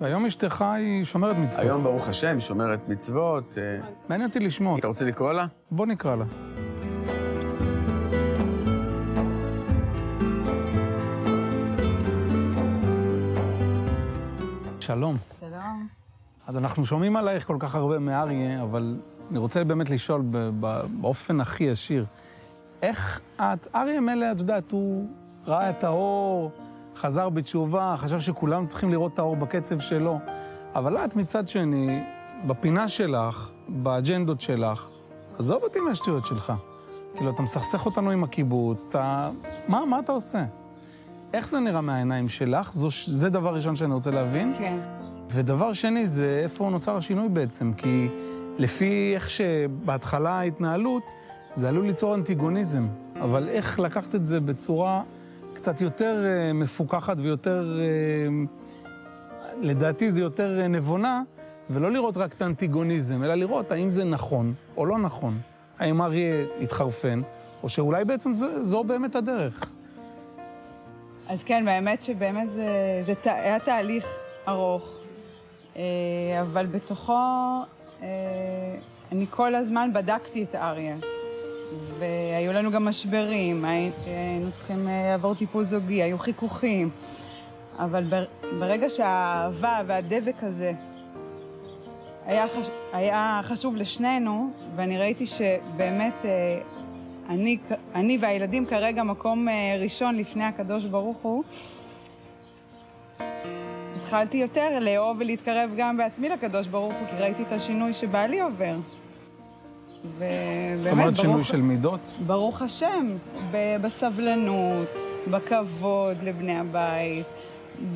והיום 0.00 0.26
אשתך 0.26 0.62
היא 0.62 1.04
שומרת 1.04 1.36
מצוות. 1.36 1.64
היום, 1.64 1.80
ברוך 1.80 2.08
השם, 2.08 2.40
שומרת 2.40 2.88
מצוות. 2.88 3.58
אה, 3.58 3.78
מעניין 4.08 4.28
אותי 4.28 4.40
לשמוע. 4.40 4.78
אתה 4.78 4.86
רוצה 4.86 5.04
לקרוא 5.04 5.32
לה? 5.32 5.46
בוא 5.70 5.86
נקרא 5.86 6.16
לה. 6.16 6.24
שלום. 14.80 15.16
שלום. 15.40 15.88
אז 16.46 16.58
אנחנו 16.58 16.84
שומעים 16.84 17.16
עלייך 17.16 17.46
כל 17.46 17.56
כך 17.60 17.74
הרבה 17.74 17.98
מאריה, 17.98 18.62
אבל 18.62 18.96
אני 19.30 19.38
רוצה 19.38 19.64
באמת 19.64 19.90
לשאול 19.90 20.22
באופן 21.00 21.40
הכי 21.40 21.64
ישיר, 21.64 22.04
איך 22.82 23.20
את, 23.36 23.66
אריה 23.74 24.00
מילא, 24.00 24.32
את 24.32 24.38
יודעת, 24.38 24.72
הוא 24.72 25.08
ראה 25.46 25.70
את 25.70 25.84
האור, 25.84 26.50
חזר 26.96 27.28
בתשובה, 27.28 27.94
חשב 27.98 28.20
שכולם 28.20 28.66
צריכים 28.66 28.90
לראות 28.90 29.14
את 29.14 29.18
האור 29.18 29.36
בקצב 29.36 29.80
שלו, 29.80 30.18
אבל 30.74 30.96
את 30.96 31.16
מצד 31.16 31.48
שני, 31.48 32.02
בפינה 32.46 32.88
שלך, 32.88 33.50
באג'נדות 33.68 34.40
שלך, 34.40 34.86
עזוב 35.38 35.62
אותי 35.62 35.80
מהשטויות 35.80 36.26
שלך. 36.26 36.52
כאילו, 37.16 37.30
אתה 37.30 37.42
מסכסך 37.42 37.86
אותנו 37.86 38.10
עם 38.10 38.24
הקיבוץ, 38.24 38.86
אתה... 38.88 39.30
מה, 39.68 39.84
מה 39.86 39.98
אתה 39.98 40.12
עושה? 40.12 40.44
איך 41.32 41.48
זה 41.48 41.60
נראה 41.60 41.80
מהעיניים 41.80 42.28
שלך? 42.28 42.72
זו, 42.72 42.88
זה 43.06 43.30
דבר 43.30 43.54
ראשון 43.54 43.76
שאני 43.76 43.94
רוצה 43.94 44.10
להבין. 44.10 44.54
כן. 44.58 44.78
ודבר 45.30 45.72
שני, 45.72 46.08
זה 46.08 46.40
איפה 46.44 46.70
נוצר 46.70 46.96
השינוי 46.96 47.28
בעצם, 47.28 47.72
כי 47.76 48.08
לפי 48.58 49.12
איך 49.14 49.30
שבהתחלה 49.30 50.30
ההתנהלות, 50.30 51.02
זה 51.54 51.68
עלול 51.68 51.86
ליצור 51.86 52.14
אנטיגוניזם, 52.14 52.86
אבל 53.20 53.48
איך 53.48 53.80
לקחת 53.80 54.14
את 54.14 54.26
זה 54.26 54.40
בצורה 54.40 55.02
קצת 55.64 55.80
יותר 55.80 56.24
אה, 56.26 56.52
מפוקחת 56.52 57.16
ויותר, 57.18 57.80
אה, 57.80 58.28
לדעתי 59.62 60.10
זה 60.10 60.20
יותר 60.20 60.60
אה, 60.60 60.68
נבונה, 60.68 61.22
ולא 61.70 61.90
לראות 61.92 62.16
רק 62.16 62.32
את 62.32 62.42
האנטיגוניזם, 62.42 63.24
אלא 63.24 63.34
לראות 63.34 63.72
האם 63.72 63.90
זה 63.90 64.04
נכון 64.04 64.54
או 64.76 64.86
לא 64.86 64.98
נכון. 64.98 65.38
האם 65.78 66.02
אריה 66.02 66.44
התחרפן, 66.60 67.20
או 67.62 67.68
שאולי 67.68 68.04
בעצם 68.04 68.34
זו, 68.34 68.62
זו 68.62 68.84
באמת 68.84 69.16
הדרך. 69.16 69.64
אז 71.28 71.44
כן, 71.44 71.64
באמת 71.64 72.02
שבאמת 72.02 72.52
זה, 72.52 72.66
זה 73.06 73.14
ת- 73.14 73.26
היה 73.26 73.58
תהליך 73.58 74.06
ארוך, 74.48 74.88
אבל 76.40 76.66
בתוכו 76.66 77.18
אני 79.12 79.26
כל 79.30 79.54
הזמן 79.54 79.90
בדקתי 79.92 80.42
את 80.42 80.54
אריה. 80.54 80.96
והיו 81.98 82.52
לנו 82.52 82.70
גם 82.70 82.84
משברים, 82.84 83.64
הי- 83.64 83.90
היינו 84.06 84.52
צריכים 84.52 84.88
אה, 84.88 85.08
לעבור 85.10 85.34
טיפול 85.34 85.64
זוגי, 85.64 86.02
היו 86.02 86.18
חיכוכים. 86.18 86.90
אבל 87.78 88.02
בר- 88.04 88.24
ברגע 88.58 88.90
שהאהבה 88.90 89.80
והדבק 89.86 90.34
הזה 90.42 90.72
היה, 92.26 92.48
חש... 92.48 92.68
היה 92.92 93.40
חשוב 93.44 93.76
לשנינו, 93.76 94.50
ואני 94.76 94.98
ראיתי 94.98 95.26
שבאמת 95.26 96.24
אה, 96.24 96.58
אני, 97.28 97.58
אני 97.94 98.18
והילדים 98.20 98.66
כרגע 98.66 99.02
מקום 99.02 99.48
אה, 99.48 99.76
ראשון 99.80 100.16
לפני 100.16 100.44
הקדוש 100.44 100.84
ברוך 100.84 101.16
הוא, 101.22 101.44
התחלתי 103.96 104.36
יותר 104.36 104.78
לאהוב 104.80 105.16
ולהתקרב 105.20 105.70
גם 105.76 105.96
בעצמי 105.96 106.28
לקדוש 106.28 106.66
ברוך 106.66 106.94
הוא, 107.00 107.08
כי 107.10 107.16
ראיתי 107.16 107.42
את 107.42 107.52
השינוי 107.52 107.92
שבעלי 107.94 108.40
עובר. 108.40 108.74
ובאמת, 110.04 110.82
זאת 110.84 110.92
אומרת, 110.92 111.16
שינוי 111.16 111.34
ברוך, 111.34 111.46
של 111.46 111.60
מידות? 111.60 112.00
ברוך 112.26 112.62
השם, 112.62 113.16
ב- 113.50 113.76
בסבלנות, 113.82 114.88
בכבוד 115.30 116.16
לבני 116.22 116.58
הבית, 116.58 117.26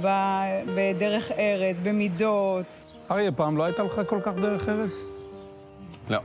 ב- 0.00 0.62
בדרך 0.76 1.30
ארץ, 1.30 1.76
במידות. 1.82 2.64
אריה, 3.10 3.32
פעם 3.32 3.56
לא 3.56 3.64
הייתה 3.64 3.82
לך 3.82 4.00
כל 4.06 4.20
כך 4.22 4.32
דרך 4.34 4.68
ארץ? 4.68 4.96
לא. 6.10 6.18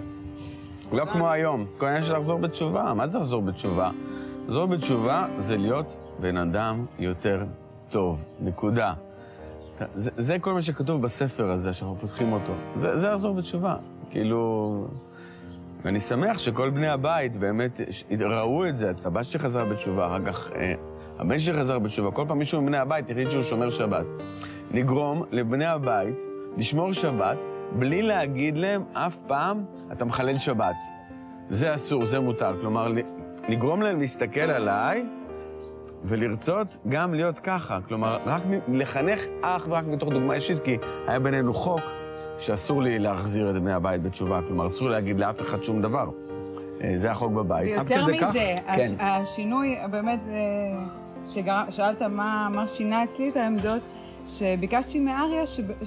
לא 0.92 1.06
כמו 1.06 1.30
היום. 1.30 1.66
כל 1.78 1.86
העניין 1.86 2.04
של 2.04 2.14
לחזור 2.18 2.40
בתשובה. 2.40 2.94
מה 2.94 3.08
זה 3.08 3.20
לחזור 3.20 3.42
בתשובה? 3.42 3.90
לחזור 4.46 4.66
בתשובה 4.66 5.26
זה 5.38 5.58
להיות 5.58 5.98
בן 6.20 6.38
אדם 6.38 6.86
יותר 7.00 7.44
טוב. 7.90 8.26
נקודה. 8.42 8.94
זה, 9.96 10.12
זה 10.18 10.40
כל 10.40 10.54
מה 10.54 10.62
שכתוב 10.62 11.02
בספר 11.02 11.50
הזה, 11.50 11.74
שאנחנו 11.74 11.96
פותחים 12.02 12.34
אותו. 12.34 12.54
זה, 12.76 12.98
זה 12.98 13.10
לחזור 13.10 13.34
בתשובה. 13.34 13.76
כאילו... 14.10 14.88
ואני 15.86 16.00
שמח 16.00 16.40
שכל 16.40 16.70
בני 16.70 16.88
הבית 16.88 17.36
באמת 17.36 17.82
ראו 18.20 18.66
את 18.66 18.76
זה. 18.76 18.92
הבת 19.06 19.26
שלי 19.26 19.40
חזרה 19.40 19.66
בתשובה, 19.66 20.08
אחר 20.08 20.26
כך 20.26 20.52
אה, 20.56 20.74
הבן 21.20 21.40
שלי 21.40 21.60
חזר 21.60 21.80
בתשובה. 21.80 22.12
כל 22.12 22.26
פעם 22.28 22.38
מישהו 22.38 22.62
מבני 22.62 22.78
הבית 22.78 23.10
החליט 23.10 23.30
שהוא 23.30 23.44
שומר 23.44 23.70
שבת. 23.70 24.06
לגרום 24.72 25.24
לבני 25.32 25.66
הבית 25.66 26.22
לשמור 26.58 26.94
שבת 26.94 27.38
בלי 27.72 28.02
להגיד 28.02 28.58
להם 28.58 28.84
אף 28.94 29.20
פעם, 29.28 29.66
אתה 29.92 30.06
מחלל 30.06 30.38
שבת. 30.38 30.76
זה 31.50 31.76
אסור, 31.76 32.06
זה 32.06 32.20
מותר. 32.20 32.60
כלומר, 32.60 32.88
לגרום 33.50 33.82
להם 33.82 34.00
להסתכל 34.00 34.40
עליי 34.40 35.06
ולרצות 36.04 36.78
גם 36.90 37.14
להיות 37.14 37.40
ככה. 37.40 37.80
כלומר, 37.88 38.20
רק 38.26 38.42
לחנך 38.68 39.22
אך 39.42 39.68
ורק 39.70 39.86
מתוך 39.88 40.10
דוגמה 40.10 40.34
אישית, 40.34 40.60
כי 40.64 40.78
היה 41.08 41.20
בינינו 41.20 41.54
חוק 41.54 41.82
שאסור 42.40 42.82
לי 42.84 43.00
להחזיר 43.00 43.50
את 43.50 43.56
בני 43.56 43.74
הבית 43.74 44.04
בתשובה. 44.04 44.40
כלומר, 44.48 44.66
אסור 44.68 44.90
להגיד 44.90 45.20
לאף 45.20 45.42
אחד 45.42 45.64
שום 45.64 45.82
דבר. 45.82 46.10
אה, 46.84 46.92
זה 46.96 47.12
החוק 47.12 47.32
בבית. 47.32 47.78
ויותר 47.78 48.04
כדי 48.06 48.18
כך? 48.20 48.30
מזה, 48.30 48.56
כן. 48.66 48.82
הש, 48.82 48.92
השינוי, 49.00 49.76
באמת, 49.92 50.20
אה, 50.30 50.34
שגר, 51.28 51.62
שאלת 51.70 52.02
מה, 52.02 52.48
מה 52.54 52.68
שינה 52.68 53.04
אצלי 53.04 53.30
את 53.30 53.36
העמדות, 53.36 53.82
שביקשתי 54.28 55.00
מאריה 55.00 55.48
שב- 55.48 55.86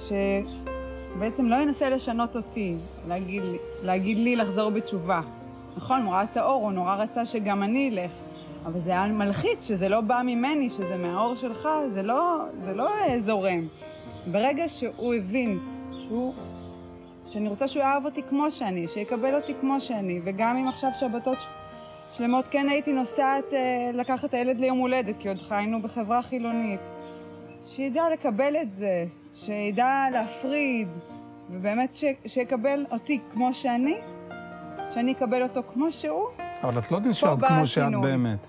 שבעצם 1.17 1.45
לא 1.45 1.55
ינסה 1.55 1.89
לשנות 1.89 2.35
אותי, 2.35 2.75
להגיד, 3.07 3.43
להגיד 3.83 4.17
לי 4.17 4.35
לחזור 4.35 4.69
בתשובה. 4.71 5.21
נכון, 5.77 6.01
הוא 6.03 6.13
ראה 6.13 6.23
את 6.23 6.37
האור, 6.37 6.63
הוא 6.63 6.71
נורא 6.71 6.95
רצה 6.95 7.25
שגם 7.25 7.63
אני 7.63 7.89
אלך, 7.89 8.11
אבל 8.65 8.79
זה 8.79 8.89
היה 8.91 9.07
מלחיץ, 9.07 9.67
שזה 9.67 9.89
לא 9.89 10.01
בא 10.01 10.21
ממני, 10.25 10.69
שזה 10.69 10.97
מהאור 10.97 11.35
שלך, 11.35 11.67
זה 11.89 12.03
לא, 12.03 12.37
זה 12.59 12.73
לא 12.73 12.89
זורם. 13.19 13.61
ברגע 14.31 14.63
שהוא 14.67 15.13
הבין 15.13 15.59
שהוא 16.07 16.33
שאני 17.29 17.49
רוצה 17.49 17.67
שהוא 17.67 17.83
יאהב 17.83 18.05
אותי 18.05 18.21
כמו 18.29 18.51
שאני, 18.51 18.87
שיקבל 18.87 19.35
אותי 19.35 19.53
כמו 19.61 19.81
שאני, 19.81 20.21
וגם 20.23 20.57
אם 20.57 20.67
עכשיו 20.67 20.89
שבתות 20.93 21.37
שלמות 22.11 22.47
כן 22.47 22.69
הייתי 22.69 22.93
נוסעת 22.93 23.53
אה, 23.53 23.91
לקחת 23.93 24.25
את 24.25 24.33
הילד 24.33 24.59
ליום 24.59 24.77
הולדת, 24.77 25.17
כי 25.19 25.27
עוד 25.27 25.41
חיינו 25.41 25.81
בחברה 25.81 26.21
חילונית. 26.23 26.79
שידע 27.65 28.03
לקבל 28.13 28.55
את 28.61 28.73
זה, 28.73 29.05
שידע 29.33 30.05
להפריד, 30.11 30.87
ובאמת 31.51 31.95
ש, 31.95 32.03
שיקבל 32.25 32.85
אותי 32.91 33.19
כמו 33.33 33.53
שאני, 33.53 33.97
שאני 34.93 35.11
אקבל 35.11 35.43
אותו 35.43 35.61
כמו 35.73 35.91
שהוא, 35.91 36.25
אבל 36.63 36.79
את 36.79 36.91
לא 36.91 36.99
נשארת 36.99 37.43
כמו 37.43 37.65
שאת. 37.65 37.91
באמת. 38.01 38.47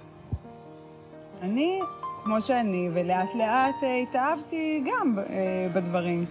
אני 1.43 1.81
כמו 2.25 2.41
שאני, 2.41 2.89
ולאט 2.95 3.35
לאט 3.35 3.83
אה, 3.83 3.97
התאהבתי 3.97 4.85
גם 4.87 5.19
אה, 5.19 5.69
בדברים. 5.73 6.25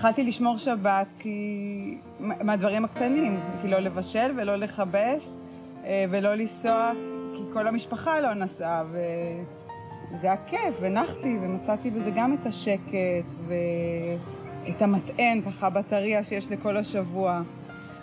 התחלתי 0.00 0.24
לשמור 0.24 0.58
שבת 0.58 1.14
כי... 1.18 1.98
מהדברים 2.20 2.84
הקטנים, 2.84 3.40
כי 3.62 3.68
לא 3.68 3.78
לבשל 3.78 4.32
ולא 4.36 4.56
לכבס 4.56 5.36
אה, 5.84 6.04
ולא 6.10 6.34
לנסוע, 6.34 6.92
כי 7.34 7.42
כל 7.52 7.66
המשפחה 7.66 8.20
לא 8.20 8.34
נסעה, 8.34 8.84
וזה 8.90 10.26
היה 10.26 10.36
כיף, 10.46 10.74
ונחתי, 10.80 11.36
ומצאתי 11.42 11.90
בזה 11.90 12.10
גם 12.10 12.32
את 12.32 12.46
השקט 12.46 13.32
ואת 13.46 14.82
המטען 14.82 15.40
ככה 15.42 15.70
בטריה 15.70 16.24
שיש 16.24 16.50
לכל 16.50 16.76
השבוע. 16.76 17.42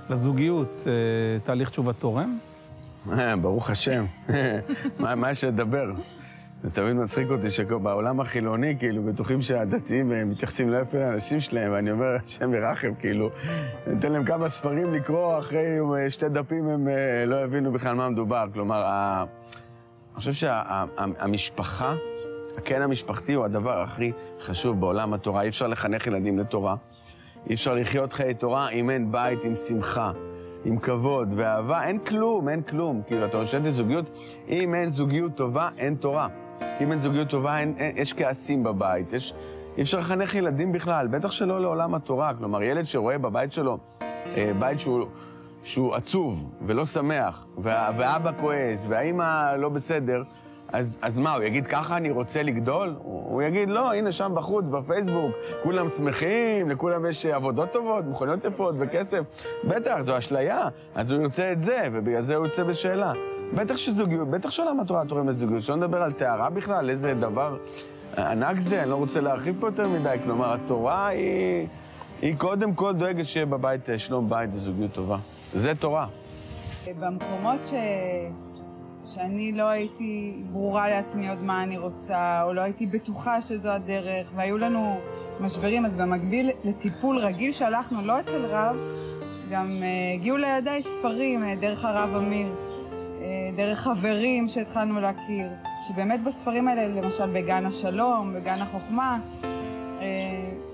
לזוגיות, 0.10 0.84
אה, 0.88 0.92
תהליך 1.44 1.70
תשובה 1.70 1.94
תורם? 1.94 2.38
אה, 3.12 3.36
ברוך 3.36 3.70
השם. 3.70 4.06
מה 5.00 5.16
מה 5.16 5.32
יש 5.32 5.44
לדבר? 5.44 5.92
זה 6.64 6.72
תמיד 6.72 6.94
מצחיק 6.94 7.30
אותי 7.32 7.50
שבעולם 7.52 8.20
החילוני, 8.20 8.78
כאילו, 8.80 9.04
בטוחים 9.04 9.42
שהדתיים 9.42 10.12
אה, 10.12 10.26
מתייחסים 10.26 10.70
לא 10.70 10.78
יפה 10.78 10.98
לאנשים 10.98 11.40
שלהם, 11.40 11.72
ואני 11.74 11.92
אומר, 11.92 12.16
השם 12.22 12.54
ירחם, 12.54 12.94
כאילו, 13.00 13.30
ניתן 13.88 14.12
להם 14.12 14.26
כמה 14.26 14.50
ספרים 14.50 14.94
לקרוא, 14.94 15.40
אחרי 15.40 15.66
אה, 16.04 16.10
שתי 16.10 16.30
דפים 16.30 16.68
הם 16.68 16.88
אה, 16.88 16.94
לא 17.26 17.36
הבינו 17.36 17.72
בכלל 17.72 17.96
מה 17.96 18.10
מדובר. 18.10 18.46
כלומר, 18.54 18.84
ה- 18.86 19.26
אני 20.16 20.26
חושב 20.26 20.34
שהמשפחה, 20.34 21.94
הקן 22.58 22.82
המשפחתי 22.82 23.34
הוא 23.34 23.46
הדבר 23.46 23.82
הכי 23.82 24.12
חשוב 24.42 24.80
בעולם 24.80 25.14
התורה. 25.14 25.42
אי 25.42 25.48
אפשר 25.50 25.68
לחנך 25.68 26.08
ילדים 26.08 26.40
לתורה. 26.40 26.76
אי 27.50 27.54
אפשר 27.54 27.74
לחיות 27.74 28.14
חיי 28.14 28.34
תורה 28.34 28.70
אם 28.70 28.90
אין 28.90 29.12
בית 29.12 29.44
עם 29.44 29.56
שמחה, 29.56 30.12
עם 30.66 30.78
כבוד 30.78 31.34
ואהבה. 31.38 31.84
אין 31.84 32.00
כלום, 32.00 32.50
אין 32.50 32.62
כלום. 32.62 33.02
כאילו, 33.08 33.26
אתה 33.26 33.38
חושב 33.38 33.66
על 33.66 33.72
זוגיות, 33.72 34.18
אם 34.50 34.76
אין 34.76 34.86
זוגיות 34.86 35.36
טובה, 35.36 35.70
אין 35.78 35.96
תורה. 35.96 36.28
כי 36.60 36.84
אם 36.84 36.92
אין 36.92 37.00
זוגיות 37.00 37.30
טובה, 37.30 37.60
אין, 37.60 37.74
אין, 37.78 37.98
יש 37.98 38.14
כעסים 38.14 38.64
בבית. 38.64 39.14
יש, 39.14 39.34
אי 39.78 39.82
אפשר 39.82 39.98
לחנך 39.98 40.36
ילדים 40.36 40.72
בכלל, 40.72 41.08
בטח 41.08 41.32
שלא 41.32 41.62
לעולם 41.62 41.96
התורה. 41.96 42.34
כלומר, 42.34 42.64
ילד 42.64 42.86
שרואה 42.86 43.18
בבית 43.18 43.52
שלו, 43.52 43.78
אה, 44.02 44.52
בית 44.60 44.80
שהוא, 44.80 45.08
שהוא 45.64 45.96
עצוב 45.96 46.52
ולא 46.66 46.86
שמח, 46.86 47.46
וה, 47.58 47.92
ואבא 47.98 48.32
כועס, 48.40 48.86
והאימא 48.90 49.56
לא 49.56 49.70
בסדר, 49.70 50.24
אז, 50.74 50.98
אז 51.02 51.20
מה, 51.20 51.36
הוא 51.36 51.44
יגיד, 51.44 51.68
ככה 51.68 51.98
אני 51.98 52.12
רוצה 52.12 52.44
לגדול? 52.44 52.96
הוא, 53.04 53.24
הוא 53.30 53.42
יגיד, 53.42 53.70
לא, 53.70 53.94
הנה 53.94 54.12
שם 54.12 54.32
בחוץ, 54.36 54.70
בפייסבוק, 54.70 55.32
כולם 55.64 55.90
שמחים, 55.90 56.70
לכולם 56.70 57.06
יש 57.06 57.26
עבודות 57.26 57.72
טובות, 57.72 58.06
מכוניות 58.06 58.46
יפות 58.46 58.76
וכסף. 58.80 59.20
בטח, 59.64 60.02
זו 60.02 60.18
אשליה, 60.18 60.68
אז 60.96 61.12
הוא 61.12 61.22
ירצה 61.22 61.52
את 61.52 61.62
זה, 61.62 61.88
ובגלל 61.92 62.22
זה 62.22 62.36
הוא 62.36 62.46
יוצא 62.46 62.64
בשאלה. 62.64 63.14
בטח 63.54 63.76
שזוגיות, 63.76 64.28
בטח 64.28 64.50
שעולם 64.50 64.80
התורה 64.80 65.06
תורם 65.06 65.30
לזוגיות, 65.30 65.62
שלא 65.62 65.76
נדבר 65.76 66.02
על 66.02 66.12
טהרה 66.12 66.50
בכלל, 66.50 66.90
איזה 66.90 67.14
דבר 67.14 67.58
ענק 68.18 68.60
זה, 68.60 68.82
אני 68.82 68.90
לא 68.90 68.96
רוצה 68.96 69.22
להרחיב 69.22 69.56
פה 69.60 69.68
יותר 69.68 69.88
מדי, 69.88 70.18
כלומר, 70.24 70.54
התורה 70.54 71.08
היא, 71.08 71.68
היא 72.22 72.38
קודם 72.38 72.74
כל 72.74 72.94
דואגת 72.94 73.26
שיהיה 73.26 73.46
בבית 73.46 73.90
שלום 73.98 74.30
בית 74.30 74.50
וזוגיות 74.54 74.92
טובה. 74.94 75.18
זה 75.54 75.76
תורה. 75.76 76.08
במקומות 77.00 77.66
ש... 77.66 77.74
שאני 79.14 79.52
לא 79.52 79.64
הייתי 79.64 80.34
ברורה 80.52 80.90
לעצמי 80.90 81.30
עוד 81.30 81.44
מה 81.44 81.64
אני 81.64 81.78
רוצה, 81.78 82.44
או 82.44 82.54
לא 82.54 82.62
הייתי 82.62 82.86
בטוחה 82.86 83.42
שזו 83.42 83.70
הדרך, 83.70 84.32
והיו 84.36 84.58
לנו 84.58 85.00
משברים, 85.40 85.86
אז 85.86 85.96
במקביל 85.96 86.52
לטיפול 86.64 87.18
רגיל 87.18 87.52
שהלכנו, 87.52 88.02
לא 88.06 88.20
אצל 88.20 88.46
רב, 88.46 88.78
גם 89.52 89.68
uh, 89.68 90.16
הגיעו 90.16 90.38
לידיי 90.38 90.84
ספרים 90.84 91.44
uh, 91.44 91.62
דרך 91.62 91.86
הרב 91.86 92.16
אמיר, 92.16 92.48
uh, 92.48 93.24
דרך 93.58 93.80
חברים 93.80 94.48
שהתחלנו 94.48 95.02
להכיר, 95.02 95.48
שבאמת 95.88 96.24
בספרים 96.24 96.68
האלה, 96.68 97.02
למשל 97.02 97.28
בגן 97.34 97.66
השלום, 97.66 98.34
בגן 98.34 98.62
החוכמה, 98.62 99.20
uh, 100.00 100.04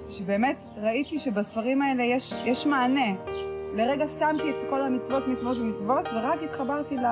שבאמת 0.09 0.63
ראיתי 0.77 1.19
שבספרים 1.19 1.81
האלה 1.81 2.03
יש, 2.03 2.33
יש 2.45 2.65
מענה. 2.65 3.13
לרגע 3.75 4.05
שמתי 4.19 4.49
את 4.49 4.63
כל 4.69 4.81
המצוות, 4.81 5.27
מצוות 5.27 5.57
ומצוות, 5.57 6.05
ורק 6.13 6.43
התחברתי 6.43 6.97
ל... 6.97 7.05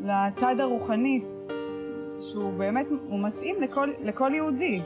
לצד 0.00 0.60
הרוחני, 0.60 1.24
שהוא 2.20 2.52
באמת, 2.52 2.86
הוא 3.08 3.20
מתאים 3.22 3.56
לכל, 3.60 3.88
לכל 4.02 4.30
יהודי. 4.34 4.82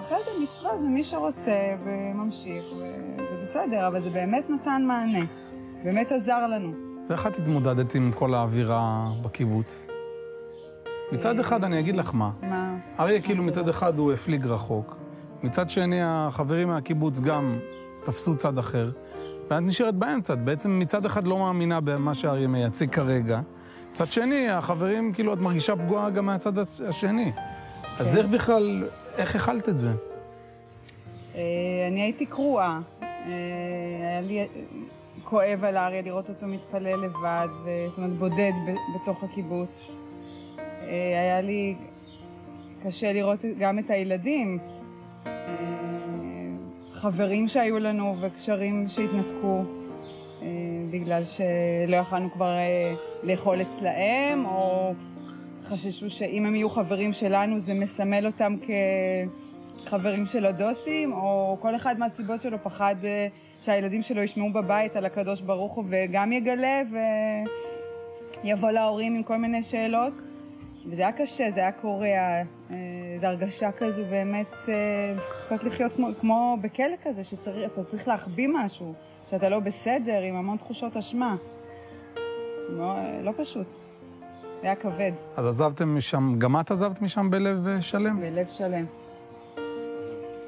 אחרי 0.00 0.18
זה 0.24 0.30
מצווה 0.42 0.78
זה 0.82 0.88
מי 0.88 1.02
שרוצה 1.02 1.76
וממשיך, 1.84 2.64
וזה 2.72 3.36
בסדר, 3.42 3.86
אבל 3.86 4.02
זה 4.02 4.10
באמת 4.10 4.50
נתן 4.50 4.82
מענה, 4.86 5.24
באמת 5.84 6.12
עזר 6.12 6.46
לנו. 6.46 6.72
ואיך 7.08 7.26
את 7.26 7.38
התמודדת 7.38 7.94
עם 7.94 8.12
כל 8.12 8.34
האווירה 8.34 9.10
בקיבוץ? 9.22 9.86
מצד 11.12 11.40
אחד 11.40 11.64
אני 11.64 11.80
אגיד 11.80 11.96
לך 11.96 12.10
מה. 12.14 12.30
מה? 12.42 12.76
אריה 12.98 13.20
כאילו 13.20 13.44
מצד 13.44 13.68
אחד 13.68 13.98
הוא 13.98 14.12
הפליג 14.12 14.46
רחוק, 14.46 14.96
מצד 15.42 15.70
שני 15.70 16.02
החברים 16.02 16.68
מהקיבוץ 16.68 17.20
גם 17.20 17.58
תפסו 18.04 18.36
צד 18.36 18.58
אחר, 18.58 18.90
ואת 19.50 19.62
נשארת 19.62 19.94
באמצע, 19.94 20.32
את 20.32 20.44
בעצם 20.44 20.78
מצד 20.78 21.06
אחד 21.06 21.26
לא 21.26 21.38
מאמינה 21.38 21.80
במה 21.80 22.14
שאריה 22.14 22.48
מייצג 22.48 22.90
כרגע, 22.90 23.40
מצד 23.92 24.12
שני, 24.12 24.50
החברים, 24.50 25.12
כאילו, 25.12 25.32
את 25.32 25.38
מרגישה 25.38 25.76
פגועה 25.76 26.10
גם 26.10 26.26
מהצד 26.26 26.58
השני. 26.58 27.32
אז 27.98 28.16
איך 28.16 28.26
בכלל, 28.26 28.88
איך 29.16 29.36
אכלת 29.36 29.68
את 29.68 29.80
זה? 29.80 29.90
אה, 31.34 31.42
אני 31.88 32.02
הייתי 32.02 32.26
קרועה. 32.26 32.80
אה, 33.02 33.08
היה 34.00 34.20
לי 34.20 34.48
כואב 35.24 35.64
על 35.64 35.76
האריה 35.76 36.02
לראות 36.02 36.28
אותו 36.28 36.46
מתפלל 36.46 37.00
לבד, 37.00 37.48
זאת 37.88 37.98
אומרת, 37.98 38.12
בודד 38.12 38.52
בתוך 38.94 39.24
הקיבוץ. 39.24 39.92
אה, 40.58 41.20
היה 41.20 41.40
לי 41.40 41.74
קשה 42.82 43.12
לראות 43.12 43.44
גם 43.58 43.78
את 43.78 43.90
הילדים. 43.90 44.58
חברים 46.92 47.48
שהיו 47.48 47.78
לנו 47.78 48.16
וקשרים 48.20 48.88
שהתנתקו. 48.88 49.79
אה, 50.42 50.46
בגלל 50.90 51.22
שלא 51.24 51.96
יכלנו 51.96 52.30
כבר 52.32 52.50
אה, 52.58 52.94
לאכול 53.22 53.62
אצלהם, 53.62 54.46
או 54.46 54.94
חששו 55.68 56.10
שאם 56.10 56.46
הם 56.46 56.54
יהיו 56.54 56.70
חברים 56.70 57.12
שלנו 57.12 57.58
זה 57.58 57.74
מסמל 57.74 58.26
אותם 58.26 58.56
כחברים 59.86 60.26
של 60.26 60.46
הדוסים, 60.46 61.12
או 61.12 61.56
כל 61.60 61.76
אחד 61.76 61.98
מהסיבות 61.98 62.40
שלו 62.40 62.58
פחד 62.62 62.94
אה, 63.04 63.28
שהילדים 63.60 64.02
שלו 64.02 64.22
ישמעו 64.22 64.52
בבית 64.52 64.96
על 64.96 65.04
הקדוש 65.04 65.40
ברוך 65.40 65.74
הוא 65.74 65.84
וגם 65.88 66.32
יגלה 66.32 66.82
ויבוא 68.44 68.70
להורים 68.70 69.14
עם 69.14 69.22
כל 69.22 69.36
מיני 69.36 69.62
שאלות. 69.62 70.20
וזה 70.86 71.02
היה 71.02 71.12
קשה, 71.12 71.50
זה 71.50 71.60
היה 71.60 71.72
קורע, 71.72 72.42
זו 73.20 73.26
הרגשה 73.26 73.72
כזו 73.72 74.02
באמת, 74.10 74.68
קצת 75.46 75.64
לחיות 75.64 75.92
כמו, 75.92 76.08
כמו 76.20 76.56
בכלא 76.60 76.96
כזה, 77.04 77.24
שאתה 77.24 77.84
צריך 77.84 78.08
להחביא 78.08 78.48
משהו. 78.52 78.94
שאתה 79.30 79.48
לא 79.48 79.60
בסדר, 79.60 80.20
עם 80.20 80.36
המון 80.36 80.56
תחושות 80.56 80.96
אשמה. 80.96 81.36
לא, 82.68 82.94
לא 83.22 83.32
פשוט. 83.36 83.76
היה 84.62 84.74
כבד. 84.74 85.12
אז 85.36 85.46
עזבתם 85.46 85.96
משם, 85.96 86.34
גם 86.38 86.60
את 86.60 86.70
עזבת 86.70 87.02
משם 87.02 87.30
בלב 87.30 87.66
אה, 87.68 87.82
שלם? 87.82 88.20
בלב 88.20 88.46
שלם. 88.46 88.84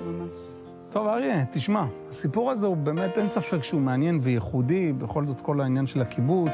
ממש. 0.06 0.36
טוב, 0.92 1.06
אריה, 1.06 1.44
תשמע, 1.52 1.84
הסיפור 2.10 2.50
הזה 2.50 2.66
הוא 2.66 2.76
באמת, 2.76 3.18
אין 3.18 3.28
ספק 3.28 3.64
שהוא 3.64 3.80
מעניין 3.80 4.18
וייחודי, 4.22 4.92
בכל 4.92 5.26
זאת 5.26 5.40
כל 5.40 5.60
העניין 5.60 5.86
של 5.86 6.02
הקיבוץ, 6.02 6.52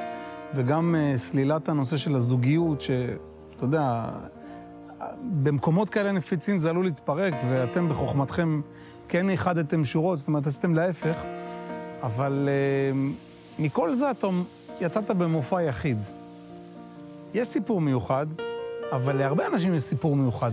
וגם 0.54 0.94
uh, 0.94 1.18
סלילת 1.18 1.68
הנושא 1.68 1.96
של 1.96 2.16
הזוגיות, 2.16 2.80
שאתה 2.80 3.64
יודע, 3.64 4.04
במקומות 5.42 5.90
כאלה 5.90 6.12
נפיצים 6.12 6.58
זה 6.58 6.70
עלול 6.70 6.84
להתפרק, 6.84 7.34
ואתם 7.50 7.88
בחוכמתכם 7.88 8.60
כן 9.08 9.30
איחדתם 9.30 9.84
שורות, 9.84 10.18
זאת 10.18 10.28
אומרת, 10.28 10.46
עשיתם 10.46 10.74
להפך. 10.74 11.16
אבל 12.02 12.48
uh, 12.48 13.62
מכל 13.62 13.94
זה 13.94 14.10
אתה 14.10 14.28
יצאת 14.80 15.10
במופע 15.10 15.62
יחיד. 15.62 15.98
יש 17.34 17.48
סיפור 17.48 17.80
מיוחד, 17.80 18.26
אבל 18.92 19.16
להרבה 19.16 19.46
אנשים 19.46 19.74
יש 19.74 19.82
סיפור 19.82 20.16
מיוחד. 20.16 20.52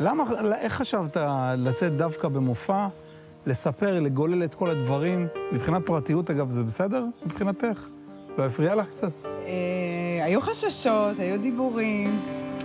למה, 0.00 0.24
איך 0.60 0.72
חשבת 0.72 1.16
לצאת 1.56 1.96
דווקא 1.96 2.28
במופע, 2.28 2.88
לספר, 3.46 4.00
לגולל 4.00 4.44
את 4.44 4.54
כל 4.54 4.70
הדברים? 4.70 5.26
מבחינת 5.52 5.82
פרטיות, 5.86 6.30
אגב, 6.30 6.50
זה 6.50 6.64
בסדר 6.64 7.04
מבחינתך? 7.26 7.86
לא 8.38 8.46
הפריע 8.46 8.74
לך 8.74 8.90
קצת? 8.90 9.12
אה, 9.24 10.24
היו 10.24 10.40
חששות, 10.40 11.18
היו 11.18 11.40
דיבורים, 11.40 12.20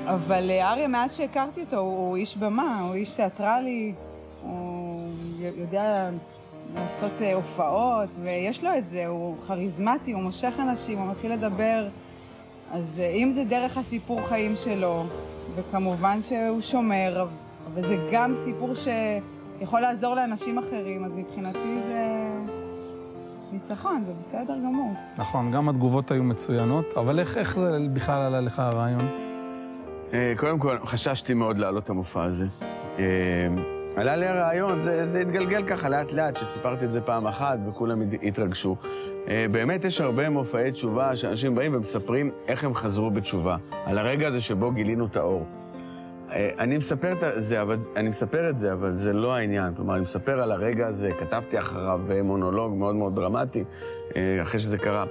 אבל 0.05 0.49
אה, 0.49 0.71
אריה, 0.71 0.88
מאז 0.88 1.17
שהכרתי 1.17 1.62
אותו, 1.62 1.77
הוא 1.77 2.15
איש 2.15 2.38
במה, 2.38 2.81
הוא 2.81 2.93
איש 2.93 3.13
תיאטרלי, 3.13 3.93
הוא 4.41 5.09
יודע 5.57 6.09
לעשות 6.75 7.21
אה, 7.21 7.33
הופעות, 7.33 8.09
ויש 8.21 8.63
לו 8.63 8.69
את 8.77 8.89
זה, 8.89 9.07
הוא 9.07 9.36
כריזמטי, 9.47 10.12
הוא 10.12 10.21
מושך 10.21 10.53
אנשים, 10.59 10.99
הוא 10.99 11.07
מתחיל 11.12 11.33
לדבר. 11.33 11.88
אז 12.71 12.99
אה, 12.99 13.09
אם 13.09 13.29
זה 13.29 13.43
דרך 13.43 13.77
הסיפור 13.77 14.27
חיים 14.27 14.55
שלו, 14.55 15.03
וכמובן 15.55 16.21
שהוא 16.21 16.62
שומר, 16.62 17.25
אבל 17.73 17.88
זה 17.88 17.97
גם 18.12 18.36
סיפור 18.36 18.73
שיכול 18.75 19.79
לעזור 19.79 20.15
לאנשים 20.15 20.57
אחרים, 20.57 21.05
אז 21.05 21.13
מבחינתי 21.13 21.81
זה 21.86 22.07
ניצחון, 23.51 24.03
זה 24.05 24.13
בסדר 24.19 24.57
גמור. 24.57 24.93
נכון, 25.17 25.51
גם 25.51 25.69
התגובות 25.69 26.12
היו 26.12 26.23
מצוינות, 26.23 26.86
אבל 26.97 27.19
איך, 27.19 27.38
איך 27.38 27.59
זה 27.59 27.77
בכלל 27.93 28.21
עלה 28.21 28.41
לך 28.41 28.59
הרעיון? 28.59 29.07
אה, 30.13 30.33
קודם 30.38 30.59
כל, 30.59 30.77
חששתי 30.79 31.33
מאוד 31.33 31.57
להעלות 31.57 31.83
את 31.83 31.89
המופע 31.89 32.23
הזה. 32.23 32.45
עלה 33.95 34.15
לי 34.15 34.27
הרעיון, 34.27 34.82
זה, 34.82 35.06
זה 35.06 35.21
התגלגל 35.21 35.63
ככה 35.67 35.89
לאט-לאט, 35.89 36.38
שסיפרתי 36.38 36.86
את 36.86 36.91
זה 36.91 37.01
פעם 37.01 37.27
אחת 37.27 37.60
וכולם 37.67 38.01
התרגשו. 38.23 38.75
אה, 39.27 39.45
באמת 39.51 39.86
יש 39.86 40.01
הרבה 40.01 40.29
מופעי 40.29 40.71
תשובה 40.71 41.15
שאנשים 41.15 41.56
באים 41.56 41.75
ומספרים 41.75 42.32
איך 42.47 42.63
הם 42.63 42.73
חזרו 42.73 43.12
בתשובה, 43.12 43.58
על 43.86 43.97
הרגע 43.97 44.27
הזה 44.27 44.41
שבו 44.41 44.71
גילינו 44.71 45.06
את 45.06 45.15
האור. 45.15 45.45
אה, 46.32 46.49
אני 46.60 46.77
מספר 46.77 47.12
את 47.12 47.23
זה, 47.43 47.62
אבל, 47.62 47.75
אני 47.95 48.10
מספר 48.10 48.49
את 48.49 48.58
זה, 48.58 48.73
אבל 48.73 48.95
זה 48.95 49.13
לא 49.13 49.36
העניין. 49.36 49.75
כלומר, 49.75 49.93
אני 49.93 50.01
מספר 50.01 50.41
על 50.41 50.51
הרגע 50.51 50.88
הזה, 50.88 51.10
כתבתי 51.19 51.60
אחריו 51.60 52.01
מונולוג 52.23 52.73
מאוד 52.73 52.95
מאוד 52.95 53.15
דרמטי, 53.15 53.63
אה, 54.15 54.41
אחרי 54.41 54.60
שזה 54.60 54.77
קרה. 54.77 55.06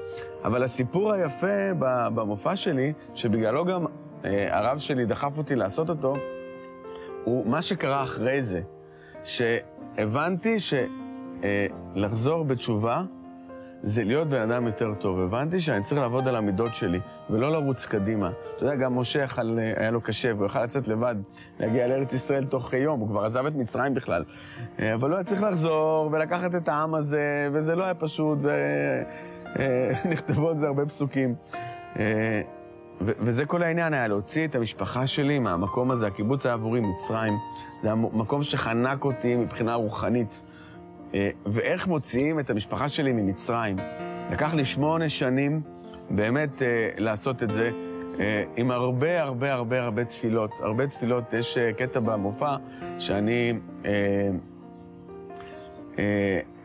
אבל 0.45 0.63
הסיפור 0.63 1.13
היפה 1.13 1.75
במופע 2.15 2.57
שלי, 2.57 2.93
שבגללו 3.15 3.65
גם 3.65 3.85
הרב 4.25 4.79
שלי 4.79 5.07
דחף 5.07 5.39
אותי 5.39 5.55
לעשות 5.55 5.91
אותו, 5.91 6.15
הוא 7.25 7.47
מה 7.47 7.63
שקרה 7.63 8.03
אחרי 8.03 8.43
זה, 8.43 8.61
שהבנתי 9.25 10.57
שלחזור 10.61 12.39
אה, 12.39 12.45
בתשובה 12.45 13.03
זה 13.83 14.05
להיות 14.05 14.29
בן 14.29 14.51
אדם 14.51 14.67
יותר 14.67 14.95
טוב. 14.95 15.21
הבנתי 15.21 15.61
שאני 15.61 15.83
צריך 15.83 16.01
לעבוד 16.01 16.29
על 16.29 16.37
המידות 16.37 16.75
שלי, 16.75 17.01
ולא 17.31 17.53
לרוץ 17.53 17.87
קדימה. 17.87 18.31
אתה 18.57 18.65
יודע, 18.65 18.77
גם 18.77 18.99
משה 18.99 19.23
יכל, 19.23 19.59
אה, 19.59 19.73
היה 19.77 19.91
לו 19.91 20.01
קשה, 20.01 20.35
והוא 20.35 20.47
יכל 20.47 20.63
לצאת 20.65 20.89
לבד, 20.89 21.15
להגיע 21.61 21.89
לארץ 21.89 22.13
ישראל 22.13 22.45
תוך 22.45 22.73
יום, 22.73 23.01
הוא 23.01 23.09
כבר 23.09 23.25
עזב 23.25 23.47
את 23.47 23.55
מצרים 23.55 23.95
בכלל. 23.95 24.25
אה, 24.81 24.95
אבל 24.95 25.09
הוא 25.09 25.17
היה 25.17 25.25
צריך 25.25 25.43
לחזור 25.43 26.09
ולקחת 26.13 26.55
את 26.55 26.69
העם 26.69 26.95
הזה, 26.95 27.49
וזה 27.53 27.75
לא 27.75 27.85
היה 27.85 27.95
פשוט, 27.95 28.39
ונכתבו 30.05 30.49
על 30.51 30.57
זה 30.57 30.67
הרבה 30.67 30.87
פסוקים. 30.87 31.35
וזה 33.01 33.45
כל 33.45 33.63
העניין 33.63 33.95
היה, 33.95 34.09
להוציא 34.09 34.45
את 34.45 34.55
המשפחה 34.55 35.07
שלי 35.07 35.39
מהמקום 35.39 35.91
הזה. 35.91 36.07
הקיבוץ 36.07 36.47
היה 36.47 36.55
עבורי 36.55 36.81
מצרים. 36.81 37.35
זה 37.83 37.89
היה 37.89 37.95
מקום 37.95 38.43
שחנק 38.43 39.05
אותי 39.05 39.37
מבחינה 39.37 39.75
רוחנית. 39.75 40.43
אה, 41.15 41.31
ואיך 41.47 41.87
מוציאים 41.87 42.41
את 42.41 42.51
המשפחה 42.51 42.89
שלי 42.89 43.13
ממצרים? 43.13 43.77
לקח 44.31 44.55
לי 44.55 44.65
שמונה 44.65 45.09
שנים 45.09 45.61
באמת 46.11 46.63
אה, 46.63 46.89
לעשות 46.99 47.43
את 47.43 47.53
זה, 47.53 47.71
אה, 48.21 48.45
עם 48.57 48.71
הרבה 48.71 49.23
הרבה 49.23 49.53
הרבה 49.53 49.83
הרבה 49.83 50.05
תפילות. 50.05 50.61
הרבה 50.61 50.87
תפילות, 50.87 51.33
יש 51.33 51.59
קטע 51.77 52.01
במופע 52.01 52.57
שאני... 52.99 53.53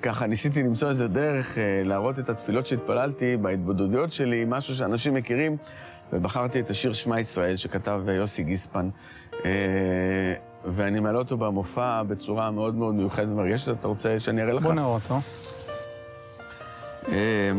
ככה 0.01 0.27
ניסיתי 0.27 0.63
למצוא 0.63 0.89
איזה 0.89 1.07
דרך 1.07 1.57
אה, 1.57 1.81
להראות 1.85 2.19
את 2.19 2.29
התפילות 2.29 2.65
שהתפללתי 2.65 3.37
בהתבודדויות 3.37 4.11
שלי, 4.11 4.45
משהו 4.47 4.75
שאנשים 4.75 5.13
מכירים, 5.13 5.57
ובחרתי 6.13 6.60
את 6.60 6.70
השיר 6.70 6.93
שמע 6.93 7.20
ישראל 7.20 7.56
שכתב 7.56 8.02
אה, 8.08 8.13
יוסי 8.13 8.43
גיספן. 8.43 8.89
אה, 9.46 10.34
ואני 10.65 11.00
מעלה 11.00 11.17
אותו 11.17 11.38
במופע 11.38 12.04
בצורה 12.04 12.52
מאוד 12.52 12.76
מאוד 12.76 12.96
מיוחדת 12.96 13.28
ומרגשת. 13.28 13.80
אתה 13.80 13.88
רוצה 13.88 14.20
שאני 14.20 14.41
אראה 14.41 14.54
לך? 14.54 14.63
בוא 14.63 14.74
נראה 14.74 14.86
אותו. 14.86 15.20
אה, 17.10 17.52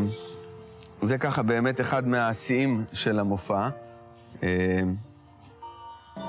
זה 1.01 1.17
ככה 1.17 1.43
באמת 1.43 1.81
אחד 1.81 2.07
מהשיאים 2.07 2.85
של 2.93 3.19
המופע. 3.19 3.69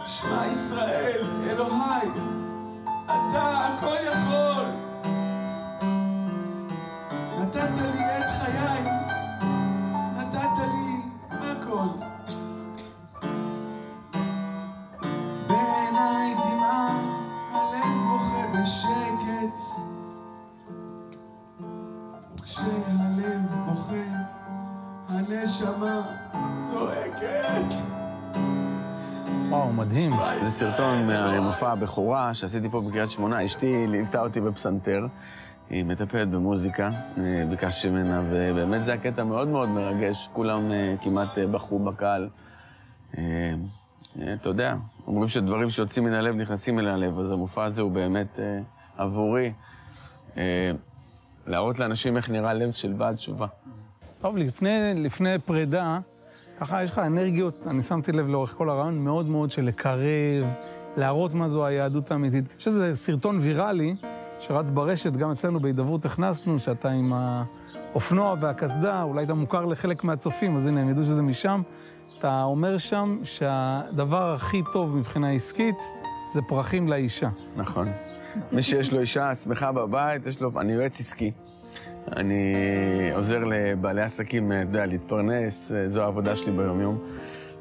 שמע 0.07 0.47
ישראל, 0.53 1.27
אלוהי, 1.51 2.09
אתה 3.05 3.69
הכל 3.79 3.97
יכול. 4.13 4.65
נתת 7.41 7.71
לי 7.77 8.19
את 8.19 8.25
חיי, 8.41 9.00
מדהים. 30.51 30.71
זה 30.71 30.77
סרטון 30.77 31.07
מהמופע 31.07 31.73
הבכורה 31.73 32.35
שעשיתי 32.35 32.69
פה 32.69 32.81
בקריית 32.81 33.11
שמונה. 33.11 33.47
אשתי 33.47 33.87
ליוותה 33.87 34.21
אותי 34.21 34.41
בפסנתר, 34.41 35.07
היא 35.71 35.85
מטפלת 35.85 36.31
במוזיקה, 36.31 36.91
אה, 37.19 37.45
ביקשתי 37.51 37.89
ממנה, 37.91 38.23
ובאמת 38.31 38.85
זה 38.85 38.93
הקטע 38.93 39.25
מאוד 39.25 39.49
מאוד 39.49 39.69
מרגש. 39.69 40.29
כולם 40.33 40.73
אה, 40.73 40.95
כמעט 41.03 41.39
אה, 41.39 41.47
בכו 41.47 41.79
בקהל. 41.79 42.29
אתה 44.35 44.49
יודע, 44.49 44.75
אומרים 45.07 45.29
שדברים 45.29 45.71
שיוצאים 45.71 46.05
מן 46.05 46.13
הלב 46.13 46.35
נכנסים 46.35 46.79
אל 46.79 46.87
הלב, 46.87 47.19
אז 47.19 47.31
המופע 47.31 47.65
הזה 47.65 47.83
הוא 47.83 47.91
באמת 47.91 48.39
עבורי. 48.97 49.53
להראות 51.47 51.79
לאנשים 51.79 52.17
איך 52.17 52.31
נראה 52.31 52.55
לב 52.55 52.73
של 52.73 52.93
בעל 52.93 53.17
תשובה. 53.17 53.47
טוב, 54.21 54.37
לפני, 54.37 54.95
לפני 54.95 55.39
פרידה, 55.39 55.99
ככה 56.61 56.83
יש 56.83 56.91
לך 56.91 56.99
אנרגיות, 56.99 57.67
אני 57.67 57.83
שמתי 57.83 58.13
לב 58.13 58.29
לאורך 58.29 58.55
כל 58.55 58.71
הרעיון, 58.71 58.99
מאוד 58.99 59.29
מאוד 59.29 59.51
של 59.51 59.65
לקרב, 59.65 60.45
להראות 60.97 61.35
מה 61.35 61.49
זו 61.49 61.67
היהדות 61.67 62.11
האמיתית. 62.11 62.55
יש 62.59 62.67
איזה 62.67 62.97
סרטון 62.97 63.39
ויראלי 63.43 63.95
שרץ 64.39 64.71
ברשת, 64.71 65.13
גם 65.13 65.31
אצלנו 65.31 65.61
בהידברות 65.61 66.05
הכנסנו, 66.05 66.59
שאתה 66.59 66.91
עם 66.91 67.13
האופנוע 67.13 68.35
והקסדה, 68.41 69.03
אולי 69.03 69.25
אתה 69.25 69.35
מוכר 69.35 69.65
לחלק 69.65 70.05
מהצופים, 70.05 70.57
אז 70.57 70.67
הנה, 70.67 70.81
הם 70.81 70.89
ידעו 70.89 71.05
שזה 71.05 71.23
משם. 71.23 71.63
אתה 72.19 72.43
אומר 72.43 72.79
שם 72.79 73.19
שהדבר 73.25 74.33
הכי 74.35 74.63
טוב 74.73 74.97
מבחינה 74.97 75.31
עסקית 75.31 75.77
זה 76.33 76.41
פרחים 76.49 76.89
לאישה. 76.89 77.29
נכון. 77.57 77.89
מי 78.53 78.63
שיש 78.63 78.93
לו 78.93 79.01
אישה 79.01 79.35
שמחה 79.35 79.73
בבית, 79.73 80.27
יש 80.27 80.41
לו... 80.41 80.51
אני 80.61 80.73
יועץ 80.73 81.01
עסקי. 81.01 81.33
אני 82.17 82.55
עוזר 83.15 83.45
לבעלי 83.45 84.03
עסקים, 84.03 84.53
אתה 84.53 84.61
יודע, 84.61 84.87
להתפרנס, 84.87 85.73
זו 85.87 86.03
העבודה 86.03 86.37
שלי 86.37 86.53
ביום-יום. 86.53 86.99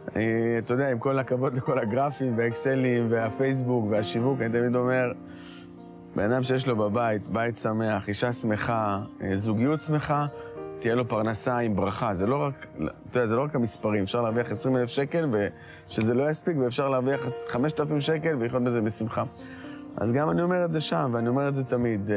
אתה 0.08 0.74
יודע, 0.74 0.91
עם 0.91 1.00
כל 1.00 1.19
הכבוד 1.19 1.54
לכל 1.54 1.80
הגרפים 1.80 2.38
והאקסלים 2.38 3.08
והפייסבוק 3.10 3.86
והשיווק, 3.89 4.41
אני 4.41 4.50
תמיד 4.50 4.76
אומר, 4.76 5.12
בן 6.15 6.32
אדם 6.32 6.43
שיש 6.43 6.67
לו 6.67 6.76
בבית, 6.76 7.28
בית 7.28 7.56
שמח, 7.56 8.08
אישה 8.08 8.34
שמחה, 8.34 9.02
אה, 9.22 9.38
זוגיות 9.38 9.82
שמחה, 9.82 10.26
תהיה 10.80 10.95
לו 10.95 11.08
פרנסה 11.08 11.58
עם 11.58 11.76
ברכה. 11.76 12.13
זה 12.13 12.28
לא 12.28 12.36
רק, 12.36 12.67
אתה 12.76 13.17
יודע, 13.19 13.28
זה 13.28 13.36
לא 13.36 13.41
רק 13.41 13.56
המספרים, 13.56 14.04
אפשר 14.04 14.22
להרוויח 14.22 14.52
20 14.52 14.78
אלף 14.78 14.89
שקל 14.89 15.30
ושזה 15.89 16.13
לא 16.13 16.30
יספיק, 16.30 16.58
ואפשר 16.58 16.89
להרוויח 16.89 17.22
5,000 17.48 18.00
שקל 18.00 18.36
ולחיות 18.39 18.63
בזה 18.63 18.82
בשמחה. 18.82 19.24
אז 19.98 20.12
גם 20.12 20.30
אני 20.30 20.41
אומר 20.41 20.65
את 20.65 20.72
זה 20.72 20.82
שם, 20.82 21.12
ואני 21.13 21.30
אומר 21.30 21.48
את 21.48 21.56
זה 21.56 21.63
תמיד. 21.63 22.10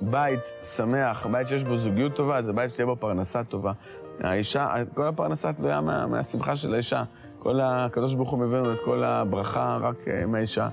בית 0.00 0.52
שמח, 0.62 1.26
בית 1.26 1.48
שיש 1.48 1.64
בו 1.64 1.76
זוגיות 1.76 2.14
טובה, 2.14 2.42
זה 2.42 2.52
בית 2.52 2.70
שתהיה 2.70 2.86
בו 2.86 2.96
פרנסה 2.96 3.44
טובה. 3.44 3.72
האישה, 4.20 4.74
כל 4.94 5.08
הפרנסה 5.08 5.52
תלויה 5.52 5.80
מה, 5.80 6.06
מהשמחה 6.06 6.56
של 6.56 6.74
האישה. 6.74 7.02
כל 7.38 7.60
הקדוש 7.60 8.14
ברוך 8.14 8.30
הוא 8.30 8.38
מביא 8.38 8.58
לנו 8.58 8.72
את 8.72 8.80
כל 8.80 9.04
הברכה 9.04 9.78
רק 9.80 10.08
אה, 10.08 10.26
מהאישה. 10.26 10.68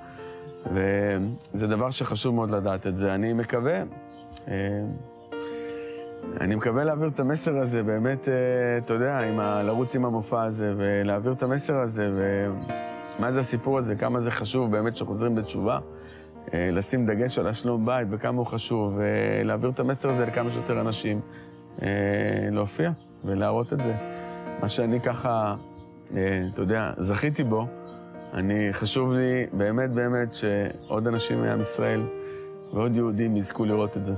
וזה 0.66 1.68
דבר 1.68 1.90
שחשוב 1.90 2.36
מאוד 2.36 2.52
לדעת 2.52 2.88
את 2.88 2.98
זה. 2.98 3.16
אני 3.16 3.34
מקווה, 3.34 3.84
אה, 4.48 4.54
אני 6.42 6.56
מקווה 6.56 6.84
להעביר 6.84 7.08
את 7.08 7.20
המסר 7.20 7.58
הזה, 7.58 7.84
באמת, 7.84 8.28
אה, 8.28 8.34
אתה 8.78 8.94
יודע, 8.94 9.20
עם 9.20 9.40
ה, 9.40 9.64
לרוץ 9.64 9.96
עם 9.96 10.06
המופע 10.06 10.44
הזה, 10.44 10.74
ולהעביר 10.78 11.32
את 11.32 11.44
המסר 11.44 11.80
הזה, 11.80 12.12
ומה 12.16 13.32
זה 13.32 13.40
הסיפור 13.40 13.78
הזה, 13.78 13.96
כמה 13.96 14.20
זה 14.20 14.32
חשוב 14.32 14.72
באמת 14.72 14.96
שחוזרים 14.96 15.36
בתשובה. 15.36 15.80
אה, 16.54 16.70
לשים 16.72 17.06
דגש 17.06 17.40
על 17.40 17.48
השלום 17.48 17.86
בית 17.86 18.08
וכמה 18.12 18.38
הוא 18.38 18.46
חשוב, 18.46 18.94
ולהעביר 18.98 19.70
את 19.70 19.80
המסר 19.80 20.10
הזה 20.10 20.26
לכמה 20.26 20.52
שיותר 20.52 20.82
אנשים, 20.82 21.20
אה, 21.82 21.88
להופיע 22.52 22.92
ולהראות 23.26 23.74
את 23.74 23.82
זה. 23.82 23.96
מה 24.62 24.70
שאני 24.70 25.02
ככה, 25.02 25.56
אה, 26.16 26.42
אתה 26.54 26.62
יודע, 26.62 26.94
זכיתי 26.98 27.44
בו, 27.44 27.68
אני, 28.34 28.68
חשוב 28.72 29.14
לי 29.14 29.46
באמת 29.54 29.90
באמת 29.92 30.34
שעוד 30.34 31.08
אנשים 31.08 31.42
מעם 31.42 31.62
ישראל 31.62 32.02
ועוד 32.74 32.96
יהודים 32.96 33.38
יזכו 33.38 33.66
לראות 33.66 33.98
את 33.98 34.06
זה. 34.06 34.14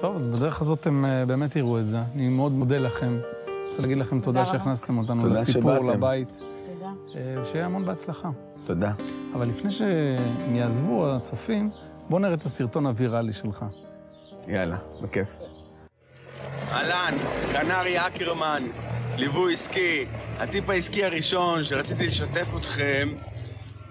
טוב, 0.00 0.14
אז 0.14 0.28
בדרך 0.28 0.60
הזאת 0.60 0.86
הם 0.86 1.04
אה, 1.04 1.26
באמת 1.26 1.56
יראו 1.56 1.78
את 1.78 1.86
זה. 1.86 1.98
אני 2.14 2.28
מאוד 2.28 2.52
מודה 2.52 2.78
לכם. 2.78 3.06
אני 3.06 3.68
רוצה 3.68 3.82
להגיד 3.82 3.98
לכם 3.98 4.20
תודה. 4.20 4.44
שהכנסתם 4.44 4.98
אותנו 4.98 5.20
תודה 5.20 5.40
לסיפור, 5.40 5.74
שבאתם. 5.76 5.88
לבית. 5.90 6.28
תודה. 6.28 6.90
אה, 7.14 7.44
שיהיה 7.44 7.66
המון 7.66 7.84
בהצלחה. 7.84 8.30
תודה. 8.64 8.92
אבל 9.34 9.48
לפני 9.48 9.70
שהם 9.70 10.54
יעזבו, 10.54 11.12
הצופים, 11.14 11.70
בוא 12.08 12.20
נראה 12.20 12.34
את 12.34 12.44
הסרטון 12.44 12.86
הוויראלי 12.86 13.32
שלך. 13.32 13.64
יאללה, 14.48 14.76
בכיף. 15.02 15.28
אהלן, 16.70 17.18
כאן 17.52 17.79
אריה 17.79 18.06
אקרמן, 18.06 18.62
ליווי 19.16 19.54
עסקי. 19.54 20.06
הטיפ 20.38 20.70
העסקי 20.70 21.04
הראשון 21.04 21.64
שרציתי 21.64 22.06
לשתף 22.06 22.48
אתכם 22.56 23.08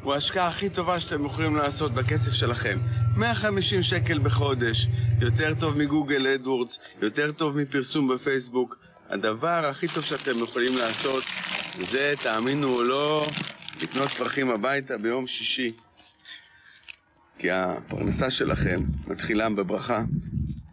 הוא 0.03 0.13
ההשקעה 0.13 0.47
הכי 0.47 0.69
טובה 0.69 0.99
שאתם 0.99 1.25
יכולים 1.25 1.55
לעשות 1.55 1.91
בכסף 1.91 2.31
שלכם. 2.31 2.77
150 3.17 3.83
שקל 3.83 4.19
בחודש, 4.19 4.87
יותר 5.21 5.53
טוב 5.59 5.77
מ 5.77 5.84
Google 5.84 6.27
AdWords, 6.27 6.79
יותר 7.01 7.31
טוב 7.31 7.57
מפרסום 7.57 8.07
בפייסבוק. 8.07 8.77
הדבר 9.09 9.65
הכי 9.65 9.87
טוב 9.87 10.03
שאתם 10.03 10.43
יכולים 10.43 10.77
לעשות 10.77 11.23
זה, 11.79 12.13
תאמינו 12.23 12.73
או 12.73 12.83
לא, 12.83 13.25
לקנות 13.83 14.09
פרחים 14.09 14.51
הביתה 14.51 14.97
ביום 14.97 15.27
שישי. 15.27 15.73
כי 17.37 17.51
הפרנסה 17.51 18.31
שלכם 18.31 18.79
מתחילה 19.07 19.49
בברכה 19.49 20.03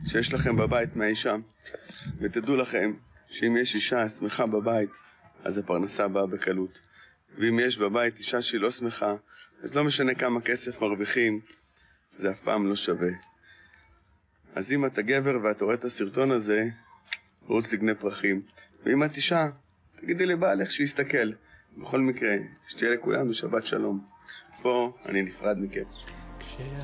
שיש 0.09 0.33
לכם 0.35 0.57
בבית 0.57 0.97
מהאישה. 0.97 1.37
ותדעו 2.21 2.57
לכם 2.57 2.93
שאם 3.31 3.57
יש 3.57 3.75
אישה 3.75 4.09
שמחה 4.09 4.47
בבית, 4.47 4.91
אז 5.45 5.59
הפרנסה 5.59 6.09
באה 6.09 6.27
בקלות. 6.27 6.81
ואם 7.39 7.59
יש 7.63 7.79
בבית 7.79 8.19
אישה 8.19 8.43
שהיא 8.43 8.61
לא 8.61 8.71
שמחה, 8.71 9.15
אז 9.63 9.75
לא 9.75 9.85
משנה 9.85 10.15
כמה 10.15 10.41
כסף 10.41 10.81
מרוויחים, 10.81 11.41
זה 12.17 12.31
אף 12.31 12.41
פעם 12.41 12.69
לא 12.69 12.77
שווה. 12.77 13.11
אז 14.55 14.73
אם 14.73 14.87
אתה 14.87 15.03
גבר 15.03 15.39
ואתה 15.43 15.65
רואה 15.65 15.75
את 15.75 15.85
הסרטון 15.85 16.31
הזה, 16.31 16.65
רוץ 17.47 17.73
לקנה 17.73 17.95
פרחים. 17.95 18.43
ואם 18.85 19.05
את 19.05 19.17
אישה, 19.17 19.49
תגידי 20.01 20.27
לבעלך 20.27 20.71
שיסתכל. 20.71 21.33
בכל 21.83 22.01
מקרה, 22.01 22.35
שתהיה 22.69 22.95
לכולנו 22.95 23.35
שבת 23.35 23.67
שלום. 23.67 24.01
פה 24.63 24.93
אני 25.07 25.23
נפרד 25.23 25.57
מכם. 25.61 25.83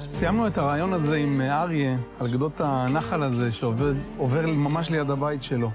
סיימנו 0.08 0.46
את 0.46 0.58
הרעיון 0.58 0.92
הזה 0.92 1.16
עם 1.16 1.40
אריה, 1.40 1.96
על 2.20 2.32
גדות 2.32 2.52
הנחל 2.60 3.22
הזה, 3.22 3.52
שעובר 3.52 3.92
עובר 4.16 4.46
ממש 4.46 4.90
ליד 4.90 5.10
הבית 5.10 5.42
שלו. 5.42 5.70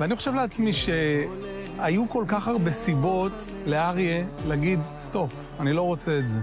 ואני 0.00 0.16
חושב 0.16 0.34
לעצמי 0.34 0.72
שהיו 0.72 2.08
כל 2.08 2.24
כך 2.28 2.48
הרבה 2.48 2.70
סיבות 2.70 3.32
לאריה 3.66 4.24
להגיד, 4.46 4.80
סטופ, 4.98 5.32
אני 5.60 5.72
לא 5.72 5.82
רוצה 5.82 6.18
את 6.18 6.28
זה. 6.28 6.38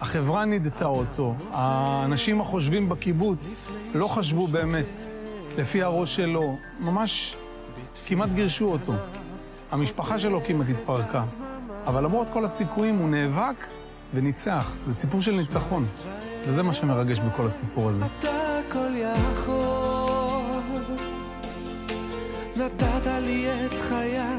החברה 0.00 0.44
נידתה 0.44 0.86
אותו, 0.86 1.34
האנשים 1.50 2.40
החושבים 2.40 2.88
בקיבוץ 2.88 3.54
לא 3.94 4.08
חשבו 4.08 4.46
באמת 4.46 5.00
לפי 5.58 5.82
הראש 5.82 6.16
שלו, 6.16 6.58
ממש 6.80 7.36
כמעט 8.06 8.30
גירשו 8.34 8.68
אותו. 8.68 8.92
המשפחה 9.70 10.18
שלו 10.18 10.40
כמעט 10.46 10.66
התפרקה. 10.68 11.24
אבל 11.86 12.04
למרות 12.04 12.28
כל 12.28 12.44
הסיכויים 12.44 12.98
הוא 12.98 13.08
נאבק 13.08 13.66
וניצח. 14.14 14.72
זה 14.86 14.94
סיפור 14.94 15.20
של 15.20 15.32
ניצחון. 15.32 15.82
וזה 16.46 16.62
מה 16.62 16.74
שמרגש 16.74 17.18
בכל 17.18 17.46
הסיפור 17.46 17.88
הזה. 17.88 18.04
אתה 18.20 18.58
הכל 18.68 18.94
יכול, 18.96 20.62
נתת 22.56 23.06
לי 23.06 23.66
את 23.66 23.74
חיי 23.88 24.37